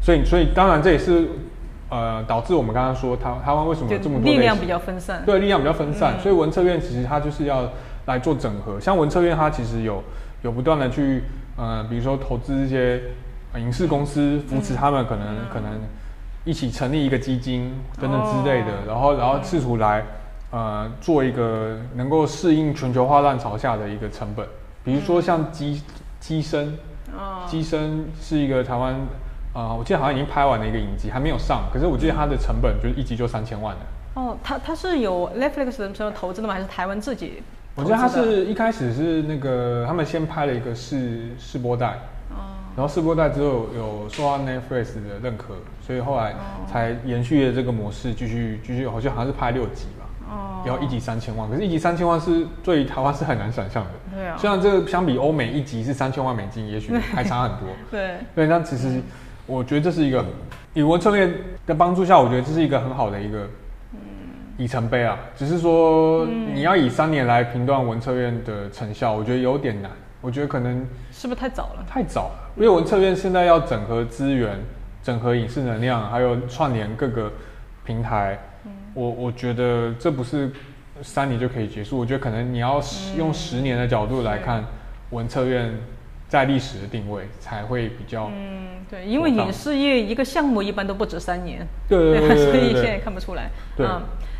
[0.00, 1.28] 所以，所以当然这也是
[1.90, 6.18] 呃导致我们刚刚说台台湾为什么这么多力量比较分散，对，力量比较分散。
[6.20, 7.68] 所以文策院其实它就是要
[8.06, 10.02] 来做整合，像文策院它其实有
[10.42, 11.24] 有不断的去
[11.56, 13.02] 呃，比如说投资一些
[13.56, 15.70] 影视公司，扶持他们可能可能
[16.44, 20.02] 一起成立一个基金等等之类的，然后然后试图来。
[20.52, 24.44] 呃，做一个能够适应全球化浪潮下的一个成本，
[24.82, 25.80] 比如说像机
[26.18, 26.76] 机身，
[27.46, 28.96] 机身是一个台湾，
[29.52, 33.80] 啊，我记得好像已经拍完了一个影集，还没有上，可是我记得它的成本就是一集就三千万的。
[34.20, 36.54] 哦，它它是有 Netflix 什么投资的吗？
[36.54, 37.42] 还是台湾自己？
[37.76, 41.86] 我觉得它是一开始是那个他们先拍了一个试试播带，
[42.30, 46.34] 哦，然后试播带之后有受到 Netflix 的认可，所以后来
[46.70, 50.06] 才延续了这个模式，继续继续，好像好像是拍六集吧。
[50.30, 50.62] 哦。
[50.66, 53.90] 要一集三千万，可是，一集三千万是对台湾是很难想象的。
[54.14, 54.36] 对啊。
[54.36, 57.68] 虽然这个相比欧美一集是三千万美金，也许还差很多。
[57.90, 58.16] 对。
[58.34, 59.00] 对，但其实
[59.46, 60.24] 我觉得这是一个
[60.74, 61.30] 以文策略
[61.66, 63.46] 的帮助下，我觉得这是一个很好的一个
[64.58, 65.18] 里程碑啊。
[65.36, 69.90] 只是说你要以三年来评断文策院的成效，我觉得有点难。
[70.20, 71.84] 我觉得可能是不是太早了？
[71.88, 74.58] 太早了，因为文策院现在要整合资源、
[75.02, 77.32] 整合影视能量，还有串联各个
[77.86, 78.38] 平台。
[78.92, 80.50] 我我觉得这不是
[81.00, 82.82] 三年就可以结束，我觉得可能你要
[83.16, 84.62] 用十年的角度来看
[85.08, 85.72] 文策院
[86.30, 93.50] 在历史的定位，才会比较嗯对，因为影视业一个项目一般都不止三年，对对对，所以现在看不出来。
[93.76, 93.84] 对，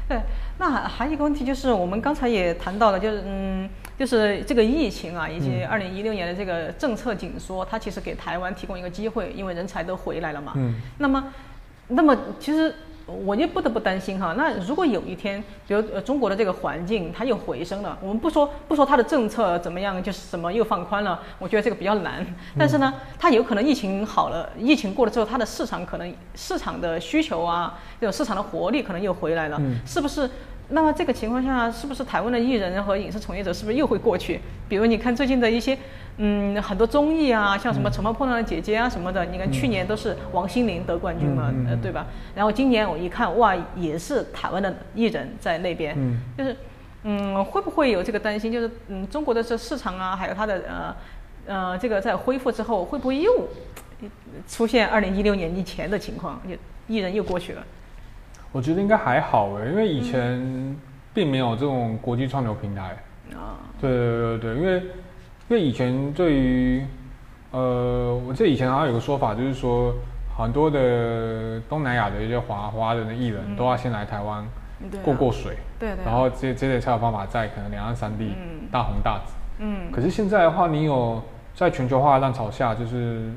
[0.09, 0.21] 对，
[0.59, 3.69] 那还有一个问题就是我们刚才也谈到了，就是嗯，
[3.99, 10.53] 就是这个疫情啊，以及二零一六年的这个政策紧缩，它其实给台湾提供一个机会，因为人才都回来了嘛。
[10.55, 11.25] 嗯，那么
[11.89, 12.73] 那么其实。
[13.07, 22.25] 我就不得不担心哈，那如果有一天，比如呃中国的这个环境它又回升了，我们不说不说它的政策怎么样，就是什么又放宽了，我觉得这个比较难。
[22.59, 30.31] 但是呢，它有可能疫情好了，疫情过了之后，它的市场可能市场的需求啊，这种市场的活力可能又回来了，是不是？
[30.71, 34.41] 那么这个情况下，是不是台湾的艺人和影视从业者是不是又会过去？
[34.69, 35.77] 比如你看最近的一些，
[36.19, 42.07] 嗯，很多综艺啊，像什么《乘风破浪的姐姐》啊什么的，你看去年都是王心凌得冠军嘛，呃，对吧？
[42.35, 45.97] 然后今年我一看，哇，也是台湾的艺人在那边，
[46.39, 46.57] 就是，
[47.03, 48.53] 嗯，会不会有这个担心？
[48.53, 50.97] 就是，嗯，中国的这市场啊，还有它的呃
[51.47, 53.49] 呃，这个在恢复之后，会不会又
[54.47, 56.41] 出现二零一六年以前的情况？
[56.49, 56.55] 就
[56.87, 57.63] 艺人又过去了？
[58.53, 60.77] 我觉得应该还好诶，因为以前
[61.15, 62.97] 并没有这种国际串流平台
[63.33, 63.55] 啊。
[63.81, 66.85] 对对对对，因为因为以前对于
[67.53, 69.95] 呃，我记得以前好像有个说法，就是说
[70.37, 74.45] 很多的东南亚的一些华华人的艺人都要先来台湾
[75.05, 78.35] 过过水，对对，然后这这些才有办法在可能两岸三地
[78.73, 79.35] 大红大紫。
[79.61, 79.93] 嗯。
[79.93, 81.23] 可是现在的话，你有
[81.55, 83.31] 在全球化的浪潮下，就是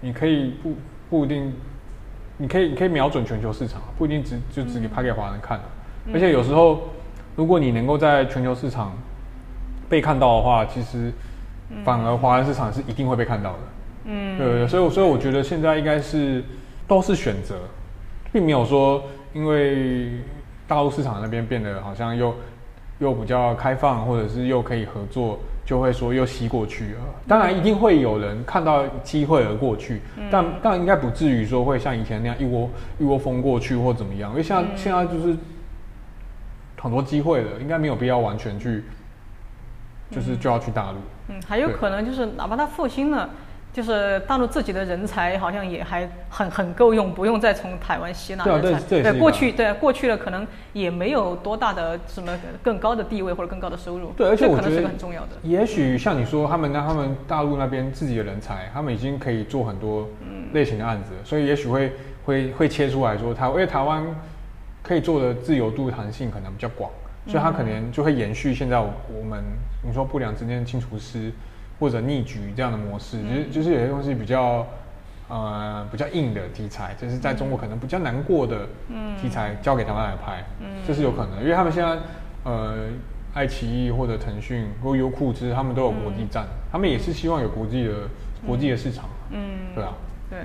[0.00, 0.74] 你可以不
[1.08, 1.54] 不一定。
[2.36, 5.60] 你可以，你可以瞄准全球市场，不一定只就只给拍给华人看
[6.12, 6.80] 而且有时候，
[7.36, 8.92] 如果你能够在全球市场
[9.88, 11.12] 被看到的话，其实
[11.84, 13.58] 反而华人市场是一定会被看到的。
[14.06, 16.44] 嗯，对，所以所以我觉得现在应该是
[16.86, 17.56] 都是选择，
[18.32, 20.10] 并没有说因为
[20.66, 22.34] 大陆市场那边变得好像又
[22.98, 25.38] 又比较开放，或者是又可以合作。
[25.64, 35.36] 就会说又吸过去了，当然一定会有人看到机会而过去，但但应该不至于说会像以前那样一窝一窝蜂过去或怎么样，因为像现在就是
[36.78, 38.84] 很多机会了，应该没有必要完全去，
[40.10, 40.98] 就是就要去大陆。
[41.28, 43.30] 嗯，还有可能就是哪怕他复兴了。
[43.74, 48.80] 就是大陆自己的人才好像也还很很够用，不用再从台湾吸纳人才。
[48.88, 54.12] 对对，过去对过去了，可能也没有多大的什么更高的地位或者更高的收入。
[54.16, 55.30] 对，而且我觉得很重要的。
[55.42, 60.08] 也许像你说，他们那他们大陆那边自己的人才，他们已经可以做很多
[60.52, 61.92] 类型的案子，所以也许会
[62.24, 64.04] 会会切出来说，他因为台湾
[64.84, 66.88] 可以做的自由度弹性可能比较广，
[67.26, 69.42] 所以他可能就会延续现在我我们
[69.82, 71.32] 你说不良之间清除师
[71.80, 74.66] 或者逆局这样的模式，就是就是有些东西比较
[75.28, 78.68] 呃比较硬的题材，就是在中国可能比较难过的
[79.20, 80.44] 题材交给台湾来拍，
[80.86, 81.98] 这是有可能，因为他们现在
[82.44, 82.86] 呃
[83.34, 87.92] 爱奇艺或者腾讯或优酷，其实他们都有国际站，他们也是希望有国际的
[88.46, 89.92] 国际的市场，嗯，对啊，
[90.30, 90.38] 对，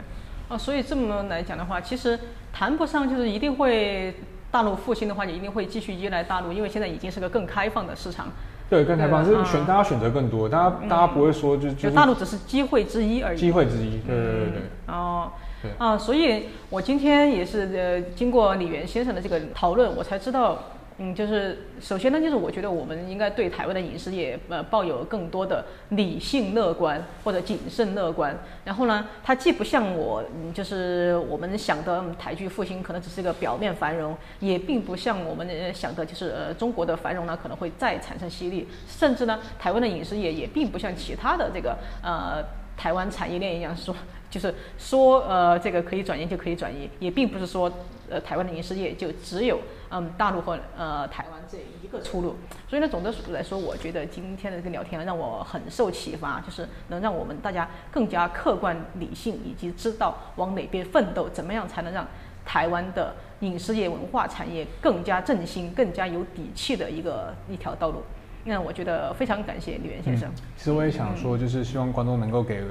[0.48, 2.20] 哦，所以这么来讲的话，其实
[2.52, 4.16] 谈不上就是一定会
[4.50, 8.30] 大陆复兴的话，也一定会继续依赖大陆，因为现在已经是个更开放的市场。
[8.70, 13.38] 对，更开放就是选大家选择更多，大家大家不会说就就就是大陆只是机会之一而已。
[13.38, 14.62] 机会之一，对对对对。
[14.88, 20.58] 哦对，啊，所以我今天也是呃，经过李源先生的这个讨论，我才知道，
[21.02, 28.38] 嗯，就是首先呢，就是我觉得我们应该对台湾的影视业呃抱有更多的理性乐观或者谨慎乐观。
[28.66, 42.44] 然后呢，它既不像我，嗯，就是我们想的台剧复兴可能只是一个表面繁荣，也并不像我们想的，就是呃中国的繁荣呢可能会再产生吸力，甚至呢，台湾的影视业也并不像其他的这个呃。
[42.80, 43.94] 台湾产业链一样说，
[44.30, 47.70] 就是说，呃，这个可以转移就可以转移，也并不是说，
[48.10, 52.36] 呃，台湾的影视业就只有嗯大陆和呃台湾这一个出路。
[52.68, 62.08] 所以呢，总的来说，我觉得今天的这个聊天让我很受启发，就是能让我们大家更加客观理性，以及知道往哪边奋斗，怎么样才能让
[62.46, 68.02] 台湾的影视业文化产业更加振兴、更加有底气的一个一条道路。
[68.46, 70.32] 那我觉得非常感谢李源先生。
[70.58, 72.64] 其实我也想说，就是希望观众能够给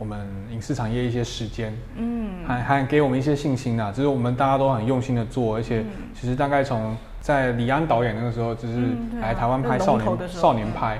[0.00, 0.18] 我们
[0.50, 3.92] 影视产业一些时间，嗯，还还给我们一些信心呐。
[3.94, 5.84] 就是我们大家都很用心的做，而且
[6.14, 8.78] 其实大概从在李安导演那个时候，就是
[9.20, 10.98] 来台湾拍少年少年拍，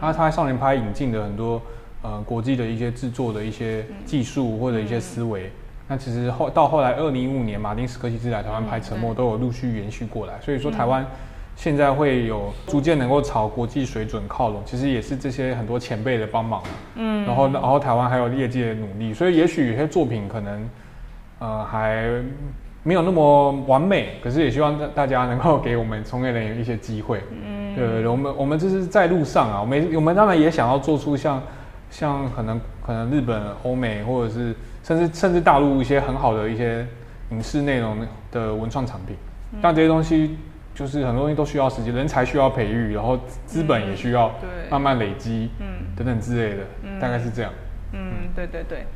[0.00, 1.62] 他他少年拍引进的很多
[2.02, 5.48] 呃国际的一些制作的一些技术或者一些思维。
[5.86, 10.34] 那其实后到后来，二零一五年马丁斯科西斯来台湾拍《沉默》，都有陆续延续过来。
[10.40, 11.06] 所以说，台湾
[11.54, 16.62] 现在会有逐渐能够朝国际水准靠拢，其实也是这些很多前辈的帮忙。
[16.96, 20.68] 嗯，然后然后台湾还有业界的努力，所以也许有些作品可能
[21.38, 22.06] 呃还
[22.82, 27.20] 没有那么完美，可是也希望大大家能够给我们从业人员一些机会。
[27.30, 31.40] 嗯，对对对，我们我们这是在路上啊，我们我们当然也想要做出像
[31.90, 36.84] 像可能可能日本、欧美或者是甚至甚至大陆一些很好的一些
[37.30, 37.98] 影视内容
[38.32, 39.14] 的文创产品，
[39.62, 40.36] 但这些东西
[40.74, 44.32] 就是很多东西都需要时间，人才需要培育，然后资本也需要
[44.70, 46.64] 慢慢累积，嗯等等之类的，
[47.00, 47.52] 大概是这样。
[47.92, 48.86] 嗯，对对对，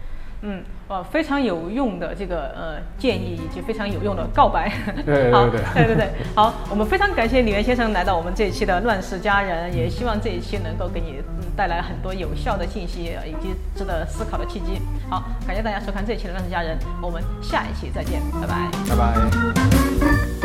[0.40, 4.72] 嗯，哇，非常有用的这个呃建议，以及非常有用的告白。
[5.04, 14.80] 对对对对对对，好，我们非常感谢李源先生来到我们这一期的《乱世佳人》，也希望这一期能够给你嗯带来很多有效的信息呃以及值得思考的契机。
[15.10, 18.70] 好，感谢大家收看这一期的《乱世佳人》，我们下一期再见，拜拜。
[18.88, 20.35] 拜拜。